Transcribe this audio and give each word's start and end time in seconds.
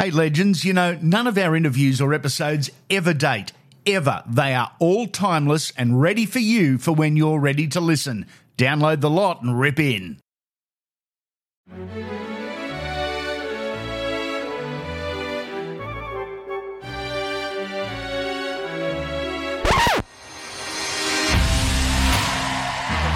Hey, 0.00 0.12
legends, 0.12 0.64
you 0.64 0.72
know, 0.72 0.96
none 1.02 1.26
of 1.26 1.36
our 1.36 1.56
interviews 1.56 2.00
or 2.00 2.14
episodes 2.14 2.70
ever 2.88 3.12
date. 3.12 3.50
Ever. 3.84 4.22
They 4.28 4.54
are 4.54 4.70
all 4.78 5.08
timeless 5.08 5.72
and 5.76 6.00
ready 6.00 6.24
for 6.24 6.38
you 6.38 6.78
for 6.78 6.92
when 6.92 7.16
you're 7.16 7.40
ready 7.40 7.66
to 7.66 7.80
listen. 7.80 8.26
Download 8.56 9.00
the 9.00 9.10
lot 9.10 9.42
and 9.42 9.58
rip 9.58 9.80
in. 9.80 10.20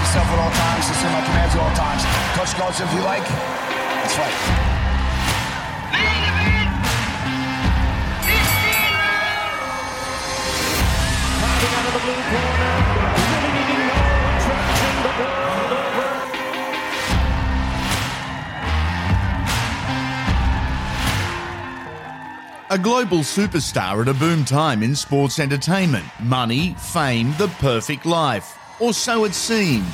yourself 0.03 0.27
at 0.27 0.39
all 0.41 0.51
times, 0.51 0.89
listen 0.89 1.07
to 1.07 1.13
my 1.13 1.25
commands 1.25 1.55
at 1.55 1.61
all 1.63 1.73
times. 1.77 2.03
Touch 2.35 2.59
guards 2.59 2.81
if 2.81 2.93
you 2.93 3.03
like. 3.03 3.23
That's 3.23 4.19
right. 4.19 4.73
The 11.93 11.99
blue 11.99 12.15
corner. 12.15 12.93
A 22.71 22.79
global 22.79 23.19
superstar 23.19 24.01
at 24.01 24.09
a 24.09 24.15
boom 24.15 24.47
time 24.47 24.83
in 24.83 24.97
sports 24.97 25.39
entertainment. 25.39 26.07
Money, 26.23 26.75
fame, 26.79 27.35
the 27.37 27.49
perfect 27.59 28.07
life. 28.07 28.59
Or 28.81 28.95
so 28.95 29.27
it 29.27 29.35
seemed. 29.35 29.85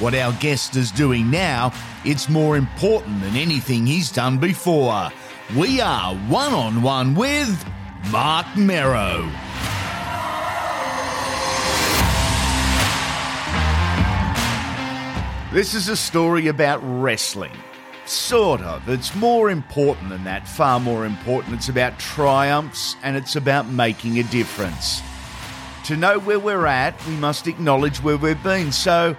What 0.00 0.16
our 0.16 0.32
guest 0.40 0.74
is 0.74 0.90
doing 0.90 1.30
now, 1.30 1.72
it's 2.04 2.28
more 2.28 2.56
important 2.56 3.22
than 3.22 3.36
anything 3.36 3.86
he's 3.86 4.10
done 4.10 4.38
before. 4.38 5.08
We 5.56 5.80
are 5.80 6.16
one 6.26 6.52
on 6.52 6.82
one 6.82 7.14
with 7.14 7.64
Marc 8.10 8.56
Mero. 8.56 9.30
This 15.54 15.72
is 15.72 15.88
a 15.88 15.94
story 15.94 16.48
about 16.48 16.80
wrestling. 16.82 17.52
Sort 18.06 18.60
of. 18.62 18.88
It's 18.88 19.14
more 19.14 19.50
important 19.50 20.08
than 20.08 20.24
that, 20.24 20.48
far 20.48 20.80
more 20.80 21.06
important. 21.06 21.54
It's 21.54 21.68
about 21.68 21.96
triumphs 22.00 22.96
and 23.04 23.16
it's 23.16 23.36
about 23.36 23.68
making 23.68 24.18
a 24.18 24.24
difference. 24.24 25.00
To 25.84 25.96
know 25.96 26.18
where 26.18 26.40
we're 26.40 26.66
at, 26.66 27.00
we 27.06 27.14
must 27.14 27.46
acknowledge 27.46 28.02
where 28.02 28.16
we've 28.16 28.42
been. 28.42 28.72
So, 28.72 29.14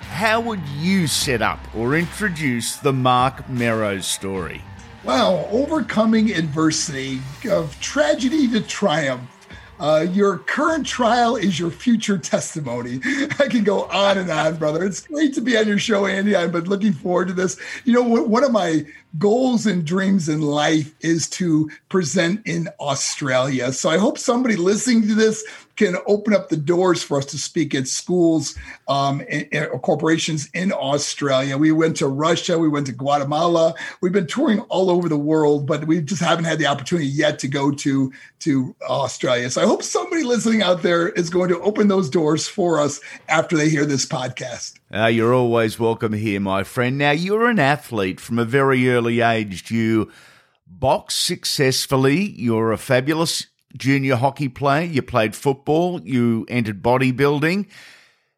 how 0.00 0.42
would 0.42 0.60
you 0.68 1.06
set 1.06 1.40
up 1.40 1.60
or 1.74 1.96
introduce 1.96 2.76
the 2.76 2.92
Marc 2.92 3.48
Mero 3.48 4.00
story? 4.00 4.60
Wow, 5.02 5.48
overcoming 5.50 6.30
adversity, 6.30 7.22
of 7.48 7.80
tragedy 7.80 8.48
to 8.48 8.60
triumph. 8.60 9.39
Uh, 9.80 10.06
your 10.12 10.38
current 10.38 10.86
trial 10.86 11.36
is 11.36 11.58
your 11.58 11.70
future 11.70 12.18
testimony. 12.18 13.00
I 13.38 13.48
can 13.48 13.64
go 13.64 13.84
on 13.84 14.18
and 14.18 14.30
on, 14.30 14.56
brother. 14.56 14.84
It's 14.84 15.00
great 15.00 15.32
to 15.34 15.40
be 15.40 15.56
on 15.56 15.66
your 15.66 15.78
show, 15.78 16.04
Andy. 16.04 16.36
I've 16.36 16.52
been 16.52 16.64
looking 16.64 16.92
forward 16.92 17.28
to 17.28 17.34
this. 17.34 17.58
You 17.84 17.94
know, 17.94 18.02
one 18.02 18.28
one 18.28 18.44
of 18.44 18.52
my 18.52 18.84
goals 19.18 19.66
and 19.66 19.84
dreams 19.84 20.28
in 20.28 20.40
life 20.40 20.94
is 21.00 21.28
to 21.30 21.70
present 21.88 22.46
in 22.46 22.68
Australia. 22.78 23.72
So 23.72 23.90
I 23.90 23.98
hope 23.98 24.18
somebody 24.18 24.56
listening 24.56 25.08
to 25.08 25.14
this 25.14 25.44
can 25.80 25.96
open 26.06 26.34
up 26.34 26.50
the 26.50 26.58
doors 26.58 27.02
for 27.02 27.16
us 27.16 27.24
to 27.24 27.38
speak 27.38 27.74
at 27.74 27.88
schools 27.88 28.54
um, 28.86 29.22
and, 29.30 29.48
and 29.50 29.82
corporations 29.82 30.50
in 30.52 30.72
Australia. 30.72 31.56
We 31.56 31.72
went 31.72 31.96
to 31.96 32.06
Russia, 32.06 32.58
we 32.58 32.68
went 32.68 32.86
to 32.88 32.92
Guatemala. 32.92 33.74
We've 34.02 34.12
been 34.12 34.26
touring 34.26 34.60
all 34.62 34.90
over 34.90 35.08
the 35.08 35.16
world, 35.16 35.66
but 35.66 35.86
we 35.86 36.02
just 36.02 36.20
haven't 36.20 36.44
had 36.44 36.58
the 36.58 36.66
opportunity 36.66 37.08
yet 37.08 37.38
to 37.38 37.48
go 37.48 37.70
to 37.70 38.12
to 38.40 38.74
Australia. 38.82 39.50
So 39.50 39.62
I 39.62 39.66
hope 39.66 39.82
somebody 39.82 40.22
listening 40.22 40.62
out 40.62 40.82
there 40.82 41.08
is 41.08 41.30
going 41.30 41.48
to 41.48 41.60
open 41.60 41.88
those 41.88 42.10
doors 42.10 42.46
for 42.46 42.78
us 42.78 43.00
after 43.28 43.56
they 43.56 43.68
hear 43.70 43.86
this 43.86 44.04
podcast. 44.04 44.78
Uh, 44.92 45.06
you're 45.06 45.32
always 45.32 45.78
welcome 45.78 46.12
here, 46.12 46.40
my 46.40 46.64
friend. 46.64 46.98
Now, 46.98 47.12
you're 47.12 47.48
an 47.48 47.60
athlete 47.60 48.18
from 48.18 48.40
a 48.40 48.44
very 48.44 48.90
early 48.90 48.99
age. 49.08 49.70
You 49.70 50.10
box 50.66 51.14
successfully. 51.16 52.18
You're 52.20 52.72
a 52.72 52.78
fabulous 52.78 53.46
junior 53.76 54.16
hockey 54.16 54.48
player. 54.48 54.84
You 54.84 55.02
played 55.02 55.34
football. 55.34 56.00
You 56.02 56.44
entered 56.48 56.82
bodybuilding. 56.82 57.66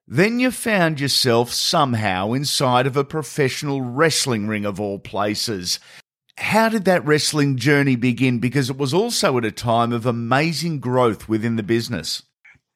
Then 0.06 0.40
you 0.40 0.50
found 0.50 1.00
yourself 1.00 1.52
somehow 1.52 2.32
inside 2.32 2.86
of 2.86 2.96
a 2.96 3.04
professional 3.04 3.80
wrestling 3.80 4.46
ring 4.46 4.64
of 4.64 4.80
all 4.80 4.98
places. 4.98 5.78
How 6.38 6.68
did 6.68 6.84
that 6.84 7.04
wrestling 7.04 7.56
journey 7.56 7.96
begin? 7.96 8.38
Because 8.38 8.68
it 8.68 8.76
was 8.76 8.92
also 8.92 9.38
at 9.38 9.44
a 9.44 9.52
time 9.52 9.92
of 9.92 10.06
amazing 10.06 10.80
growth 10.80 11.28
within 11.28 11.56
the 11.56 11.62
business. 11.62 12.22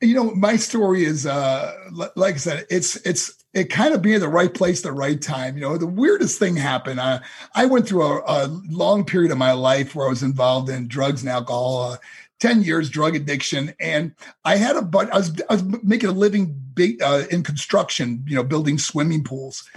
you 0.01 0.15
know 0.15 0.35
my 0.35 0.57
story 0.57 1.05
is 1.05 1.27
uh 1.27 1.73
like 2.15 2.35
i 2.35 2.37
said 2.37 2.67
it's 2.69 2.97
it's 3.07 3.33
it 3.57 3.71
kind 3.71 3.95
of 3.95 4.03
being 4.03 4.21
the 4.21 4.29
right 4.29 4.53
place 4.53 4.83
the 4.83 4.93
right 4.93 5.21
time. 5.21 5.57
You 5.57 5.63
know 5.63 5.79
the 5.79 5.87
weirdest 5.87 6.39
thing 6.39 6.57
happened. 6.57 7.01
Uh, 7.01 7.21
i 7.55 7.65
went 7.65 7.89
through 7.89 8.03
a, 8.03 8.23
a 8.27 8.47
long 8.69 9.05
period 9.05 9.33
of 9.33 9.39
my 9.39 9.53
life 9.53 9.95
where 9.95 10.07
i 10.07 10.11
was 10.11 10.23
involved 10.23 10.69
in 10.69 10.89
drugs 10.89 11.23
and 11.23 11.31
alcohol 11.31 11.93
uh, 11.93 11.97
10 12.39 12.63
years 12.63 12.91
drug 12.91 13.17
addiction. 13.17 13.75
And 13.81 14.15
i 14.45 14.57
had 14.57 14.77
a 14.77 14.83
but 14.83 15.13
i 15.13 15.17
was 15.17 15.41
i 15.49 15.55
was 15.55 15.65
making 15.83 16.11
a 16.11 16.13
living 16.13 16.55
big 16.75 17.01
uh, 17.03 17.25
in 17.31 17.43
construction 17.43 18.23
you 18.29 18.37
know 18.37 18.45
building 18.45 18.79
swimming 18.79 19.25
pools 19.25 19.69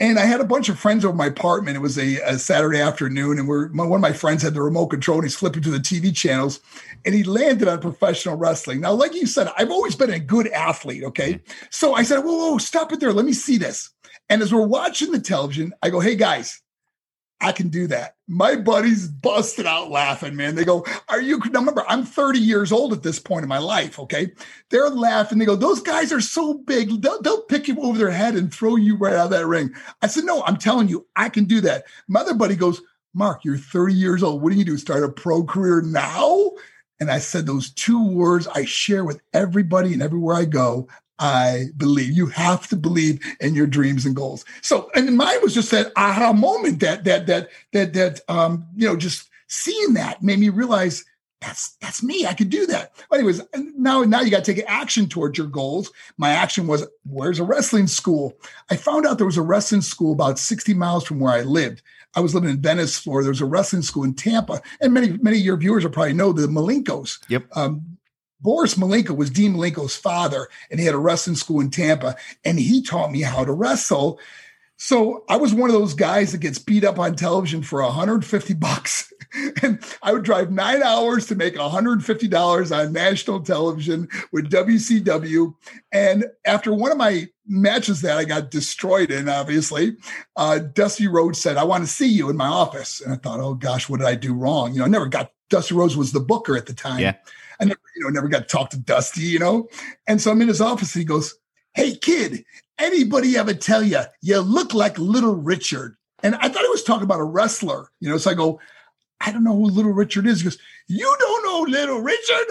and 0.00 0.18
I 0.18 0.24
had 0.24 0.40
a 0.40 0.44
bunch 0.44 0.68
of 0.68 0.78
friends 0.78 1.04
over 1.04 1.16
my 1.16 1.26
apartment. 1.26 1.76
It 1.76 1.80
was 1.80 1.98
a, 1.98 2.16
a 2.20 2.38
Saturday 2.38 2.80
afternoon, 2.80 3.38
and 3.38 3.48
we're, 3.48 3.68
my, 3.68 3.84
one 3.84 3.98
of 3.98 4.02
my 4.02 4.12
friends 4.12 4.42
had 4.42 4.54
the 4.54 4.62
remote 4.62 4.88
control, 4.88 5.18
and 5.18 5.24
he's 5.24 5.36
flipping 5.36 5.62
through 5.62 5.72
the 5.72 5.78
TV 5.78 6.14
channels, 6.14 6.60
and 7.04 7.14
he 7.14 7.24
landed 7.24 7.66
on 7.66 7.80
professional 7.80 8.36
wrestling. 8.36 8.80
Now, 8.80 8.92
like 8.92 9.14
you 9.14 9.26
said, 9.26 9.50
I've 9.56 9.70
always 9.70 9.96
been 9.96 10.10
a 10.10 10.20
good 10.20 10.48
athlete. 10.48 11.04
Okay, 11.04 11.40
so 11.70 11.94
I 11.94 12.04
said, 12.04 12.20
"Whoa, 12.20 12.36
whoa, 12.50 12.58
stop 12.58 12.92
it 12.92 13.00
there! 13.00 13.12
Let 13.12 13.26
me 13.26 13.32
see 13.32 13.58
this." 13.58 13.90
And 14.28 14.42
as 14.42 14.52
we're 14.52 14.66
watching 14.66 15.10
the 15.10 15.20
television, 15.20 15.72
I 15.82 15.90
go, 15.90 16.00
"Hey 16.00 16.14
guys, 16.14 16.62
I 17.40 17.52
can 17.52 17.68
do 17.68 17.86
that." 17.88 18.16
My 18.30 18.56
buddies 18.56 19.08
busted 19.08 19.64
out 19.64 19.90
laughing, 19.90 20.36
man. 20.36 20.54
They 20.54 20.64
go, 20.64 20.84
Are 21.08 21.20
you 21.20 21.38
now 21.38 21.60
remember, 21.60 21.82
I'm 21.88 22.04
30 22.04 22.38
years 22.38 22.70
old 22.70 22.92
at 22.92 23.02
this 23.02 23.18
point 23.18 23.42
in 23.42 23.48
my 23.48 23.58
life. 23.58 23.98
Okay. 23.98 24.32
They're 24.68 24.90
laughing. 24.90 25.38
They 25.38 25.46
go, 25.46 25.56
Those 25.56 25.80
guys 25.80 26.12
are 26.12 26.20
so 26.20 26.54
big, 26.54 27.00
they'll, 27.00 27.22
they'll 27.22 27.42
pick 27.42 27.68
you 27.68 27.80
over 27.80 27.96
their 27.96 28.10
head 28.10 28.34
and 28.34 28.52
throw 28.52 28.76
you 28.76 28.96
right 28.96 29.14
out 29.14 29.26
of 29.26 29.30
that 29.30 29.46
ring. 29.46 29.72
I 30.02 30.08
said, 30.08 30.24
No, 30.24 30.42
I'm 30.42 30.58
telling 30.58 30.88
you, 30.88 31.06
I 31.16 31.30
can 31.30 31.44
do 31.44 31.62
that. 31.62 31.84
My 32.06 32.20
other 32.20 32.34
buddy 32.34 32.54
goes, 32.54 32.82
Mark, 33.14 33.44
you're 33.44 33.56
30 33.56 33.94
years 33.94 34.22
old. 34.22 34.42
What 34.42 34.52
do 34.52 34.58
you 34.58 34.64
do? 34.64 34.76
Start 34.76 35.02
a 35.02 35.08
pro 35.08 35.42
career 35.42 35.80
now? 35.80 36.50
And 37.00 37.10
I 37.10 37.18
said 37.18 37.46
those 37.46 37.70
two 37.70 38.08
words 38.08 38.46
I 38.46 38.64
share 38.66 39.04
with 39.04 39.22
everybody 39.32 39.94
and 39.94 40.02
everywhere 40.02 40.36
I 40.36 40.44
go. 40.44 40.88
I 41.18 41.66
believe 41.76 42.12
you 42.12 42.26
have 42.26 42.68
to 42.68 42.76
believe 42.76 43.20
in 43.40 43.54
your 43.54 43.66
dreams 43.66 44.06
and 44.06 44.14
goals. 44.14 44.44
So, 44.62 44.90
and 44.94 45.16
mine 45.16 45.38
was 45.42 45.54
just 45.54 45.70
that 45.70 45.92
aha 45.96 46.32
moment 46.32 46.80
that 46.80 47.04
that 47.04 47.26
that 47.26 47.48
that 47.72 47.92
that 47.94 48.20
um 48.28 48.66
you 48.76 48.86
know 48.86 48.96
just 48.96 49.28
seeing 49.48 49.94
that 49.94 50.22
made 50.22 50.38
me 50.38 50.48
realize 50.48 51.04
that's 51.40 51.76
that's 51.80 52.02
me. 52.02 52.26
I 52.26 52.34
could 52.34 52.50
do 52.50 52.66
that. 52.66 52.92
But 53.08 53.16
Anyways, 53.16 53.42
now 53.76 54.02
now 54.02 54.20
you 54.20 54.30
got 54.30 54.44
to 54.44 54.54
take 54.54 54.64
action 54.66 55.08
towards 55.08 55.38
your 55.38 55.46
goals. 55.46 55.92
My 56.16 56.30
action 56.30 56.66
was 56.66 56.86
where's 57.04 57.38
a 57.38 57.44
wrestling 57.44 57.86
school? 57.86 58.34
I 58.70 58.76
found 58.76 59.06
out 59.06 59.18
there 59.18 59.26
was 59.26 59.36
a 59.36 59.42
wrestling 59.42 59.82
school 59.82 60.12
about 60.12 60.38
60 60.38 60.74
miles 60.74 61.04
from 61.04 61.20
where 61.20 61.32
I 61.32 61.42
lived. 61.42 61.82
I 62.14 62.20
was 62.20 62.34
living 62.34 62.50
in 62.50 62.60
Venice, 62.60 62.98
Florida. 62.98 63.26
There 63.26 63.30
was 63.32 63.40
a 63.40 63.46
wrestling 63.46 63.82
school 63.82 64.02
in 64.02 64.14
Tampa, 64.14 64.60
and 64.80 64.92
many 64.92 65.16
many 65.18 65.38
of 65.38 65.44
your 65.44 65.56
viewers 65.56 65.84
will 65.84 65.92
probably 65.92 66.14
know 66.14 66.32
the 66.32 66.46
Malenkos. 66.48 67.18
Yep. 67.28 67.44
Um, 67.54 67.97
Boris 68.40 68.74
Malenko 68.74 69.16
was 69.16 69.30
Dean 69.30 69.54
Malenko's 69.54 69.96
father, 69.96 70.48
and 70.70 70.78
he 70.78 70.86
had 70.86 70.94
a 70.94 70.98
wrestling 70.98 71.36
school 71.36 71.60
in 71.60 71.70
Tampa, 71.70 72.16
and 72.44 72.58
he 72.58 72.82
taught 72.82 73.10
me 73.10 73.22
how 73.22 73.44
to 73.44 73.52
wrestle. 73.52 74.18
So 74.80 75.24
I 75.28 75.36
was 75.36 75.52
one 75.52 75.68
of 75.68 75.74
those 75.74 75.92
guys 75.92 76.30
that 76.30 76.38
gets 76.38 76.58
beat 76.58 76.84
up 76.84 77.00
on 77.00 77.16
television 77.16 77.62
for 77.62 77.82
150 77.82 78.54
bucks. 78.54 79.12
And 79.62 79.78
I 80.02 80.14
would 80.14 80.22
drive 80.22 80.50
nine 80.50 80.82
hours 80.82 81.26
to 81.26 81.34
make 81.34 81.54
$150 81.54 82.76
on 82.78 82.92
national 82.94 83.40
television 83.40 84.08
with 84.32 84.50
WCW. 84.50 85.54
And 85.92 86.24
after 86.46 86.72
one 86.72 86.92
of 86.92 86.96
my 86.96 87.28
matches 87.46 88.00
that 88.00 88.16
I 88.16 88.24
got 88.24 88.50
destroyed 88.50 89.10
in, 89.10 89.28
obviously, 89.28 89.98
uh, 90.36 90.60
Dusty 90.60 91.08
Rhodes 91.08 91.38
said, 91.38 91.58
I 91.58 91.64
want 91.64 91.84
to 91.84 91.90
see 91.90 92.08
you 92.08 92.30
in 92.30 92.38
my 92.38 92.46
office. 92.46 93.02
And 93.02 93.12
I 93.12 93.16
thought, 93.16 93.40
oh 93.40 93.52
gosh, 93.52 93.86
what 93.86 94.00
did 94.00 94.08
I 94.08 94.14
do 94.14 94.32
wrong? 94.32 94.72
You 94.72 94.78
know, 94.78 94.86
I 94.86 94.88
never 94.88 95.08
got 95.08 95.30
Dusty 95.50 95.74
Rhodes 95.74 95.94
was 95.94 96.12
the 96.12 96.20
booker 96.20 96.56
at 96.56 96.64
the 96.64 96.72
time. 96.72 97.00
Yeah. 97.00 97.16
I 97.60 97.64
never, 97.64 97.80
you 97.96 98.04
know, 98.04 98.10
never 98.10 98.28
got 98.28 98.40
to 98.40 98.44
talk 98.44 98.70
to 98.70 98.78
Dusty, 98.78 99.22
you 99.22 99.38
know. 99.38 99.68
And 100.06 100.20
so 100.20 100.30
I'm 100.30 100.42
in 100.42 100.48
his 100.48 100.60
office. 100.60 100.94
And 100.94 101.00
he 101.00 101.06
goes, 101.06 101.34
"Hey, 101.74 101.96
kid, 101.96 102.44
anybody 102.78 103.36
ever 103.36 103.54
tell 103.54 103.82
you 103.82 104.02
you 104.22 104.38
look 104.40 104.74
like 104.74 104.98
Little 104.98 105.36
Richard?" 105.36 105.96
And 106.22 106.34
I 106.36 106.48
thought 106.48 106.62
he 106.62 106.68
was 106.68 106.84
talking 106.84 107.04
about 107.04 107.20
a 107.20 107.24
wrestler, 107.24 107.90
you 108.00 108.08
know. 108.08 108.18
So 108.18 108.30
I 108.30 108.34
go, 108.34 108.60
"I 109.20 109.32
don't 109.32 109.44
know 109.44 109.56
who 109.56 109.66
Little 109.66 109.92
Richard 109.92 110.26
is." 110.26 110.40
He 110.40 110.44
goes, 110.44 110.58
"You 110.86 111.16
don't 111.18 111.44
know 111.44 111.60
Little 111.70 112.00
Richard?" 112.00 112.46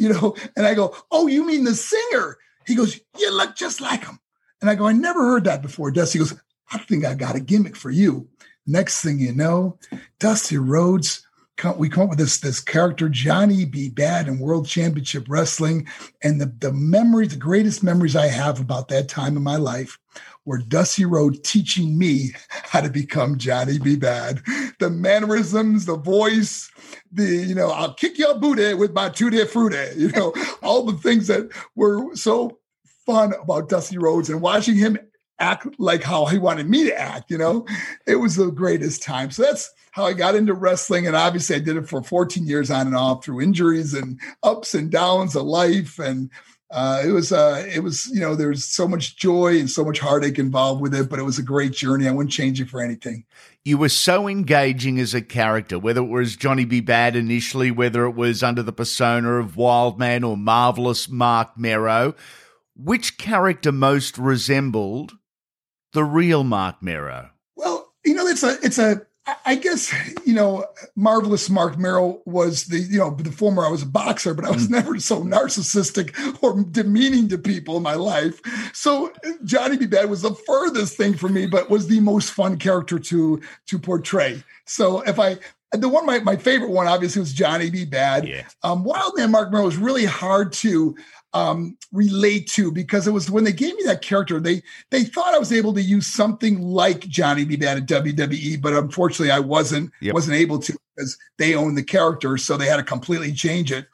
You 0.00 0.12
know. 0.12 0.36
And 0.56 0.66
I 0.66 0.74
go, 0.74 0.94
"Oh, 1.10 1.26
you 1.26 1.46
mean 1.46 1.64
the 1.64 1.74
singer?" 1.74 2.38
He 2.66 2.74
goes, 2.74 3.00
"You 3.18 3.36
look 3.36 3.56
just 3.56 3.80
like 3.80 4.04
him." 4.04 4.18
And 4.60 4.70
I 4.70 4.74
go, 4.74 4.86
"I 4.86 4.92
never 4.92 5.20
heard 5.20 5.44
that 5.44 5.62
before." 5.62 5.90
Dusty 5.90 6.18
goes, 6.18 6.34
"I 6.70 6.78
think 6.78 7.04
I 7.04 7.14
got 7.14 7.36
a 7.36 7.40
gimmick 7.40 7.76
for 7.76 7.90
you." 7.90 8.28
next 8.66 9.02
thing 9.02 9.18
you 9.18 9.32
know, 9.32 9.78
Dusty 10.18 10.58
Rhodes 10.58 11.25
come, 11.56 11.78
we 11.78 11.88
come 11.88 12.04
up 12.04 12.10
with 12.10 12.18
this 12.18 12.38
this 12.38 12.60
character 12.60 13.08
Johnny 13.08 13.64
B. 13.64 13.88
Bad 13.88 14.28
in 14.28 14.38
World 14.38 14.66
Championship 14.66 15.26
Wrestling, 15.28 15.86
and 16.22 16.40
the 16.40 16.46
the 16.46 16.72
memories, 16.72 17.30
the 17.30 17.36
greatest 17.36 17.82
memories 17.82 18.16
I 18.16 18.26
have 18.28 18.60
about 18.60 18.88
that 18.88 19.08
time 19.08 19.36
in 19.36 19.42
my 19.42 19.56
life 19.56 19.98
were 20.44 20.58
Dusty 20.58 21.04
Rhodes 21.04 21.40
teaching 21.40 21.98
me 21.98 22.32
how 22.48 22.80
to 22.80 22.90
become 22.90 23.38
Johnny 23.38 23.78
B. 23.78 23.96
Bad. 23.96 24.42
The 24.78 24.90
mannerisms, 24.90 25.86
the 25.86 25.96
voice, 25.96 26.70
the 27.10 27.24
you 27.24 27.54
know, 27.54 27.70
I'll 27.70 27.94
kick 27.94 28.18
your 28.18 28.38
booty 28.38 28.74
with 28.74 28.92
my 28.92 29.08
two 29.08 29.30
tutti 29.30 29.44
frutti. 29.46 29.76
You 29.96 30.12
know, 30.12 30.32
all 30.62 30.84
the 30.84 30.98
things 30.98 31.26
that 31.26 31.50
were 31.74 32.14
so 32.14 32.58
fun 33.06 33.34
about 33.42 33.68
Dusty 33.68 33.98
Rhodes 33.98 34.30
and 34.30 34.40
watching 34.40 34.76
him 34.76 34.98
act 35.38 35.66
like 35.78 36.02
how 36.02 36.26
he 36.26 36.38
wanted 36.38 36.68
me 36.68 36.84
to 36.84 36.98
act. 36.98 37.30
You 37.30 37.38
know, 37.38 37.66
it 38.06 38.16
was 38.16 38.36
the 38.36 38.50
greatest 38.50 39.02
time. 39.02 39.30
So 39.30 39.42
that's 39.42 39.72
how 39.92 40.04
I 40.04 40.12
got 40.12 40.34
into 40.34 40.54
wrestling. 40.54 41.06
And 41.06 41.16
obviously, 41.16 41.56
I 41.56 41.60
did 41.60 41.76
it 41.76 41.88
for 41.88 42.02
14 42.02 42.46
years 42.46 42.70
on 42.70 42.86
and 42.86 42.96
off 42.96 43.24
through 43.24 43.40
injuries 43.40 43.94
and 43.94 44.20
ups 44.42 44.74
and 44.74 44.90
downs 44.90 45.34
of 45.34 45.44
life. 45.44 45.98
And 45.98 46.30
uh, 46.70 47.02
it 47.04 47.12
was, 47.12 47.32
uh, 47.32 47.64
it 47.72 47.80
was, 47.80 48.06
you 48.12 48.20
know, 48.20 48.34
there's 48.34 48.64
so 48.64 48.88
much 48.88 49.16
joy 49.16 49.58
and 49.58 49.70
so 49.70 49.84
much 49.84 50.00
heartache 50.00 50.38
involved 50.38 50.82
with 50.82 50.94
it, 50.94 51.08
but 51.08 51.18
it 51.18 51.22
was 51.22 51.38
a 51.38 51.42
great 51.42 51.72
journey. 51.72 52.08
I 52.08 52.10
wouldn't 52.10 52.32
change 52.32 52.60
it 52.60 52.68
for 52.68 52.82
anything. 52.82 53.24
You 53.64 53.78
were 53.78 53.88
so 53.88 54.28
engaging 54.28 54.98
as 54.98 55.14
a 55.14 55.22
character, 55.22 55.78
whether 55.78 56.00
it 56.00 56.10
was 56.10 56.36
Johnny 56.36 56.64
B. 56.64 56.80
Bad 56.80 57.16
initially, 57.16 57.70
whether 57.70 58.04
it 58.04 58.16
was 58.16 58.42
under 58.42 58.62
the 58.62 58.72
persona 58.72 59.34
of 59.34 59.56
Wildman 59.56 60.24
or 60.24 60.36
Marvelous 60.36 61.08
Marc 61.08 61.56
Mero. 61.56 62.14
Which 62.74 63.16
character 63.16 63.72
most 63.72 64.18
resembled 64.18 65.14
the 65.96 66.04
real 66.04 66.44
Marc 66.44 66.82
Mero? 66.82 67.30
Well, 67.56 67.90
you 68.04 68.14
know, 68.14 68.26
it's 68.26 68.42
a, 68.42 68.58
it's 68.62 68.78
a, 68.78 69.00
I 69.44 69.56
guess 69.56 69.92
you 70.24 70.34
know, 70.34 70.66
marvelous 70.94 71.50
Marc 71.50 71.78
Mero 71.78 72.20
was 72.26 72.66
the 72.66 72.78
you 72.78 72.98
know 72.98 73.10
the 73.10 73.32
former. 73.32 73.66
I 73.66 73.70
was 73.70 73.82
a 73.82 73.86
boxer, 73.86 74.34
but 74.34 74.44
I 74.44 74.50
was 74.52 74.70
never 74.70 75.00
so 75.00 75.22
narcissistic 75.22 76.14
or 76.42 76.62
demeaning 76.62 77.28
to 77.30 77.38
people 77.38 77.76
in 77.78 77.82
my 77.82 77.94
life. 77.94 78.40
So 78.72 79.12
Johnny 79.42 79.78
B. 79.78 79.86
Bad 79.86 80.10
was 80.10 80.22
the 80.22 80.34
furthest 80.34 80.96
thing 80.96 81.16
for 81.16 81.28
me, 81.28 81.46
but 81.46 81.70
was 81.70 81.88
the 81.88 81.98
most 81.98 82.30
fun 82.30 82.56
character 82.56 83.00
to 83.00 83.40
to 83.66 83.78
portray. 83.80 84.44
So 84.64 85.00
if 85.00 85.18
I 85.18 85.38
the 85.72 85.88
one 85.88 86.06
my, 86.06 86.20
my 86.20 86.36
favorite 86.36 86.70
one 86.70 86.86
obviously 86.86 87.20
was 87.20 87.32
Johnny 87.32 87.70
B. 87.70 87.84
Bad. 87.84 88.28
Yeah. 88.28 88.46
Um, 88.62 88.84
Wildman 88.84 89.32
Marc 89.32 89.50
Mero 89.50 89.64
was 89.64 89.76
really 89.76 90.04
hard 90.04 90.52
to 90.54 90.94
um, 91.36 91.76
relate 91.92 92.46
to 92.48 92.72
because 92.72 93.06
it 93.06 93.10
was 93.10 93.30
when 93.30 93.44
they 93.44 93.52
gave 93.52 93.74
me 93.76 93.82
that 93.84 94.00
character, 94.00 94.40
they 94.40 94.62
they 94.90 95.04
thought 95.04 95.34
I 95.34 95.38
was 95.38 95.52
able 95.52 95.74
to 95.74 95.82
use 95.82 96.06
something 96.06 96.62
like 96.62 97.00
Johnny 97.00 97.44
B. 97.44 97.56
Bad 97.56 97.76
at 97.76 97.86
WWE, 97.86 98.60
but 98.60 98.72
unfortunately 98.72 99.30
I 99.30 99.40
wasn't 99.40 99.92
Yep. 100.00 100.14
wasn't 100.14 100.36
able 100.36 100.58
to 100.60 100.74
because 100.94 101.18
they 101.36 101.54
owned 101.54 101.76
the 101.76 101.82
character, 101.82 102.38
so 102.38 102.56
they 102.56 102.66
had 102.66 102.76
to 102.76 102.82
completely 102.82 103.32
change 103.32 103.70
it. 103.70 103.86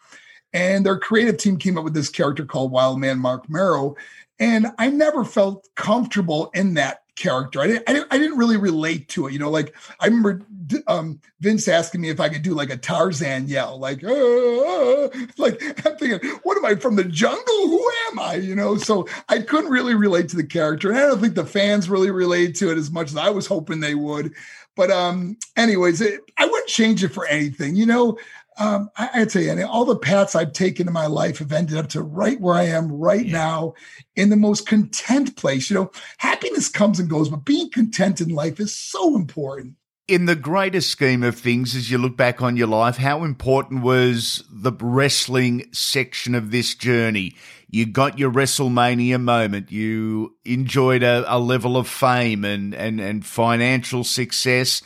And 0.52 0.86
their 0.86 0.98
creative 0.98 1.38
team 1.38 1.56
came 1.56 1.76
up 1.76 1.84
with 1.84 1.94
this 1.94 2.10
character 2.10 2.44
called 2.44 2.70
Wildman 2.70 3.18
Marc 3.18 3.50
Mero, 3.50 3.96
and 4.38 4.68
I 4.78 4.90
never 4.90 5.24
felt 5.24 5.68
comfortable 5.74 6.50
in 6.54 6.74
that 6.74 7.01
character. 7.16 7.60
I 7.60 7.66
didn't, 7.66 7.88
I 7.88 7.92
didn't, 7.92 8.12
I 8.12 8.18
didn't 8.18 8.38
really 8.38 8.56
relate 8.56 9.08
to 9.10 9.26
it. 9.26 9.32
You 9.32 9.38
know, 9.38 9.50
like 9.50 9.74
I 10.00 10.06
remember 10.06 10.42
um, 10.86 11.20
Vince 11.40 11.68
asking 11.68 12.00
me 12.00 12.08
if 12.08 12.20
I 12.20 12.28
could 12.28 12.42
do 12.42 12.54
like 12.54 12.70
a 12.70 12.76
Tarzan 12.76 13.48
yell, 13.48 13.78
like, 13.78 14.02
"Ah," 14.04 15.08
like 15.38 15.62
I'm 15.86 15.96
thinking, 15.96 16.28
what 16.42 16.56
am 16.56 16.64
I 16.64 16.74
from 16.74 16.96
the 16.96 17.04
jungle? 17.04 17.68
Who 17.68 17.90
am 18.10 18.18
I? 18.18 18.34
You 18.34 18.54
know, 18.54 18.76
so 18.76 19.06
I 19.28 19.40
couldn't 19.40 19.70
really 19.70 19.94
relate 19.94 20.28
to 20.30 20.36
the 20.36 20.46
character, 20.46 20.90
and 20.90 20.98
I 20.98 21.02
don't 21.02 21.20
think 21.20 21.34
the 21.34 21.46
fans 21.46 21.90
really 21.90 22.10
related 22.10 22.56
to 22.56 22.70
it 22.70 22.78
as 22.78 22.90
much 22.90 23.08
as 23.08 23.16
I 23.16 23.30
was 23.30 23.46
hoping 23.46 23.80
they 23.80 23.94
would. 23.94 24.34
But 24.74 24.90
um, 24.90 25.36
anyways, 25.56 26.00
it, 26.00 26.20
I 26.38 26.46
wouldn't 26.46 26.68
change 26.68 27.04
it 27.04 27.08
for 27.08 27.26
anything. 27.26 27.76
You 27.76 27.86
know, 27.86 28.18
um, 28.62 28.90
I, 28.96 29.24
tell 29.24 29.42
you, 29.42 29.50
Andy, 29.50 29.64
all 29.64 29.84
the 29.84 29.96
paths 29.96 30.36
I've 30.36 30.52
taken 30.52 30.86
in 30.86 30.92
my 30.92 31.06
life 31.06 31.38
have 31.38 31.50
ended 31.50 31.76
up 31.76 31.88
to 31.90 32.02
right 32.02 32.40
where 32.40 32.54
I 32.54 32.66
am 32.66 32.92
right 32.92 33.26
Yeah. 33.26 33.32
now 33.32 33.74
in 34.14 34.30
the 34.30 34.36
most 34.36 34.66
content 34.66 35.36
place. 35.36 35.68
You 35.68 35.74
know, 35.74 35.90
happiness 36.18 36.68
comes 36.68 37.00
and 37.00 37.10
goes, 37.10 37.28
but 37.28 37.44
being 37.44 37.70
content 37.70 38.20
in 38.20 38.28
life 38.28 38.60
is 38.60 38.72
so 38.72 39.16
important. 39.16 39.74
In 40.06 40.26
the 40.26 40.36
greater 40.36 40.80
scheme 40.80 41.24
of 41.24 41.36
things, 41.36 41.74
as 41.74 41.90
you 41.90 41.98
look 41.98 42.16
back 42.16 42.40
on 42.40 42.56
your 42.56 42.68
life, 42.68 42.98
how 42.98 43.24
important 43.24 43.82
was 43.82 44.44
the 44.48 44.72
wrestling 44.80 45.64
section 45.72 46.36
of 46.36 46.52
this 46.52 46.76
journey? 46.76 47.34
You 47.68 47.86
got 47.86 48.16
your 48.16 48.30
WrestleMania 48.30 49.20
moment. 49.20 49.72
You 49.72 50.36
enjoyed 50.44 51.02
a, 51.02 51.24
a 51.26 51.38
level 51.40 51.76
of 51.76 51.88
fame 51.88 52.44
and, 52.44 52.74
and, 52.74 53.00
and 53.00 53.26
financial 53.26 54.04
success. 54.04 54.82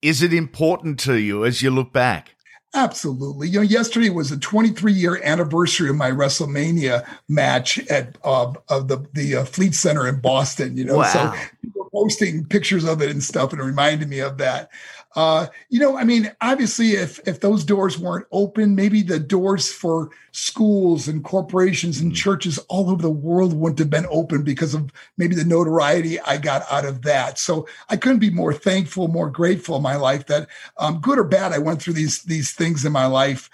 Is 0.00 0.22
it 0.22 0.32
important 0.32 0.98
to 1.00 1.16
you 1.16 1.44
as 1.44 1.60
you 1.60 1.70
look 1.70 1.92
back? 1.92 2.33
Absolutely. 2.74 3.48
You 3.48 3.60
know, 3.60 3.62
yesterday 3.62 4.10
was 4.10 4.30
the 4.30 4.36
23 4.36 4.92
year 4.92 5.20
anniversary 5.22 5.88
of 5.88 5.96
my 5.96 6.10
WrestleMania 6.10 7.06
match 7.28 7.78
at 7.88 8.18
uh, 8.24 8.52
of 8.68 8.88
the 8.88 9.06
the 9.12 9.36
uh, 9.36 9.44
Fleet 9.44 9.74
Center 9.74 10.08
in 10.08 10.20
Boston. 10.20 10.76
You 10.76 10.84
know, 10.84 10.96
Wow. 10.96 11.04
so 11.04 11.32
people 11.62 11.88
posting 11.92 12.44
pictures 12.44 12.84
of 12.84 13.00
it 13.00 13.10
and 13.10 13.22
stuff, 13.22 13.52
and 13.52 13.60
it 13.60 13.64
reminded 13.64 14.08
me 14.08 14.18
of 14.18 14.38
that. 14.38 14.70
Uh, 15.16 15.46
you 15.68 15.78
know, 15.78 15.96
I 15.96 16.02
mean, 16.02 16.32
obviously, 16.40 16.92
if 16.92 17.20
if 17.26 17.40
those 17.40 17.64
doors 17.64 17.98
weren't 17.98 18.26
open, 18.32 18.74
maybe 18.74 19.00
the 19.02 19.20
doors 19.20 19.72
for 19.72 20.10
schools 20.32 21.06
and 21.06 21.22
corporations 21.22 22.00
and 22.00 22.14
churches 22.14 22.58
all 22.68 22.90
over 22.90 23.00
the 23.00 23.10
world 23.10 23.54
wouldn't 23.54 23.78
have 23.78 23.90
been 23.90 24.06
open 24.10 24.42
because 24.42 24.74
of 24.74 24.90
maybe 25.16 25.36
the 25.36 25.44
notoriety 25.44 26.18
I 26.20 26.38
got 26.38 26.64
out 26.70 26.84
of 26.84 27.02
that. 27.02 27.38
So 27.38 27.68
I 27.88 27.96
couldn't 27.96 28.18
be 28.18 28.30
more 28.30 28.52
thankful, 28.52 29.06
more 29.06 29.30
grateful 29.30 29.76
in 29.76 29.82
my 29.82 29.94
life 29.94 30.26
that, 30.26 30.48
um, 30.78 31.00
good 31.00 31.18
or 31.18 31.24
bad, 31.24 31.52
I 31.52 31.58
went 31.58 31.80
through 31.80 31.94
these 31.94 32.22
these 32.22 32.52
things 32.52 32.84
in 32.84 32.92
my 32.92 33.06
life. 33.06 33.48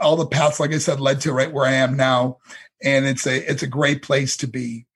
All 0.00 0.16
the 0.16 0.26
paths, 0.26 0.60
like 0.60 0.72
I 0.72 0.78
said, 0.78 1.00
led 1.00 1.20
to 1.22 1.32
right 1.32 1.52
where 1.52 1.66
I 1.66 1.72
am 1.72 1.96
now, 1.96 2.38
and 2.82 3.04
it's 3.04 3.26
a 3.26 3.50
it's 3.50 3.62
a 3.62 3.66
great 3.66 4.02
place 4.02 4.38
to 4.38 4.46
be. 4.46 4.86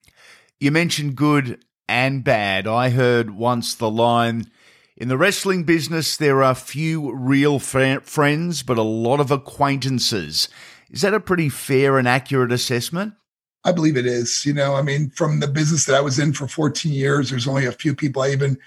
You 0.58 0.70
mentioned 0.70 1.16
good 1.16 1.64
and 1.86 2.24
bad. 2.24 2.66
I 2.66 2.90
heard 2.90 3.30
once 3.30 3.74
the 3.74 3.90
line 3.90 4.50
in 4.98 5.06
the 5.06 5.16
wrestling 5.16 5.62
business, 5.62 6.16
there 6.16 6.42
are 6.42 6.56
few 6.56 7.14
real 7.14 7.60
fri- 7.60 8.00
friends, 8.00 8.64
but 8.64 8.78
a 8.78 8.82
lot 8.82 9.20
of 9.20 9.30
acquaintances. 9.30 10.48
Is 10.90 11.02
that 11.02 11.14
a 11.14 11.20
pretty 11.20 11.48
fair 11.48 11.98
and 11.98 12.08
accurate 12.08 12.50
assessment? 12.50 13.14
I 13.62 13.70
believe 13.70 13.96
it 13.96 14.06
is. 14.06 14.44
You 14.44 14.54
know, 14.54 14.74
I 14.74 14.82
mean, 14.82 15.10
from 15.10 15.38
the 15.38 15.46
business 15.46 15.84
that 15.84 15.94
I 15.94 16.00
was 16.00 16.18
in 16.18 16.32
for 16.32 16.48
14 16.48 16.92
years, 16.92 17.30
there's 17.30 17.46
only 17.46 17.64
a 17.64 17.72
few 17.72 17.94
people 17.94 18.22
I 18.22 18.30
even 18.30 18.58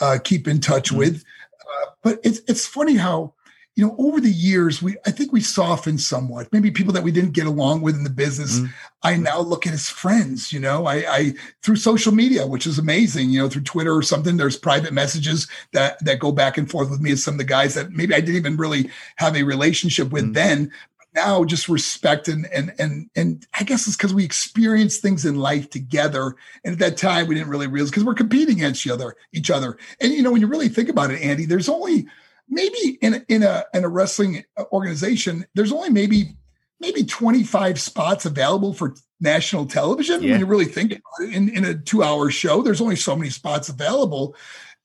uh, 0.00 0.18
keep 0.22 0.46
in 0.46 0.60
touch 0.60 0.92
with. 0.92 1.24
Uh, 1.60 1.90
but 2.04 2.20
it's 2.22 2.40
it's 2.46 2.66
funny 2.66 2.94
how 2.94 3.34
you 3.80 3.86
know 3.86 3.96
over 3.98 4.20
the 4.20 4.30
years 4.30 4.82
we 4.82 4.96
I 5.06 5.10
think 5.10 5.32
we 5.32 5.40
softened 5.40 6.02
somewhat. 6.02 6.52
Maybe 6.52 6.70
people 6.70 6.92
that 6.92 7.02
we 7.02 7.10
didn't 7.10 7.32
get 7.32 7.46
along 7.46 7.80
with 7.80 7.94
in 7.94 8.04
the 8.04 8.10
business, 8.10 8.60
Mm. 8.60 8.68
I 9.02 9.16
now 9.16 9.40
look 9.40 9.66
at 9.66 9.72
as 9.72 9.88
friends. 9.88 10.52
You 10.52 10.60
know, 10.60 10.84
I, 10.84 10.96
I 11.08 11.34
through 11.62 11.76
social 11.76 12.12
media, 12.12 12.46
which 12.46 12.66
is 12.66 12.78
amazing. 12.78 13.30
You 13.30 13.40
know, 13.40 13.48
through 13.48 13.62
Twitter 13.62 13.94
or 13.94 14.02
something, 14.02 14.36
there's 14.36 14.58
private 14.58 14.92
messages 14.92 15.48
that 15.72 16.04
that 16.04 16.18
go 16.18 16.30
back 16.30 16.58
and 16.58 16.70
forth 16.70 16.90
with 16.90 17.00
me 17.00 17.12
as 17.12 17.24
some 17.24 17.34
of 17.34 17.38
the 17.38 17.44
guys 17.44 17.72
that 17.72 17.92
maybe 17.92 18.14
I 18.14 18.20
didn't 18.20 18.36
even 18.36 18.58
really 18.58 18.90
have 19.16 19.34
a 19.34 19.44
relationship 19.44 20.10
with 20.10 20.26
Mm. 20.26 20.34
then 20.34 20.72
now 21.14 21.42
just 21.44 21.68
respect 21.70 22.28
and 22.28 22.46
and 22.52 22.74
and 22.78 23.08
and 23.16 23.46
I 23.58 23.64
guess 23.64 23.86
it's 23.86 23.96
because 23.96 24.12
we 24.12 24.24
experience 24.24 24.98
things 24.98 25.24
in 25.24 25.36
life 25.36 25.70
together. 25.70 26.36
And 26.64 26.74
at 26.74 26.78
that 26.80 26.98
time, 26.98 27.28
we 27.28 27.34
didn't 27.34 27.48
really 27.50 27.66
realize 27.66 27.90
because 27.90 28.04
we're 28.04 28.14
competing 28.14 28.58
against 28.58 28.84
each 28.84 28.92
other, 28.92 29.16
each 29.32 29.50
other. 29.50 29.78
And 30.02 30.12
you 30.12 30.22
know, 30.22 30.32
when 30.32 30.42
you 30.42 30.48
really 30.48 30.68
think 30.68 30.90
about 30.90 31.10
it, 31.10 31.22
Andy, 31.22 31.46
there's 31.46 31.68
only 31.70 32.06
maybe 32.50 32.98
in 33.00 33.24
in 33.28 33.42
a 33.42 33.64
in 33.72 33.84
a 33.84 33.88
wrestling 33.88 34.44
uh, 34.56 34.64
organization, 34.72 35.46
there's 35.54 35.72
only 35.72 35.90
maybe 35.90 36.36
maybe 36.80 37.04
25 37.04 37.78
spots 37.78 38.24
available 38.24 38.72
for 38.72 38.94
national 39.20 39.66
television. 39.66 40.22
Yeah. 40.22 40.32
When 40.32 40.40
you 40.40 40.46
really 40.46 40.64
think 40.64 40.92
about 40.92 41.28
it, 41.28 41.34
in, 41.34 41.50
in 41.50 41.64
a 41.64 41.74
two 41.74 42.02
hour 42.02 42.30
show, 42.30 42.62
there's 42.62 42.80
only 42.80 42.96
so 42.96 43.14
many 43.14 43.30
spots 43.30 43.68
available. 43.68 44.34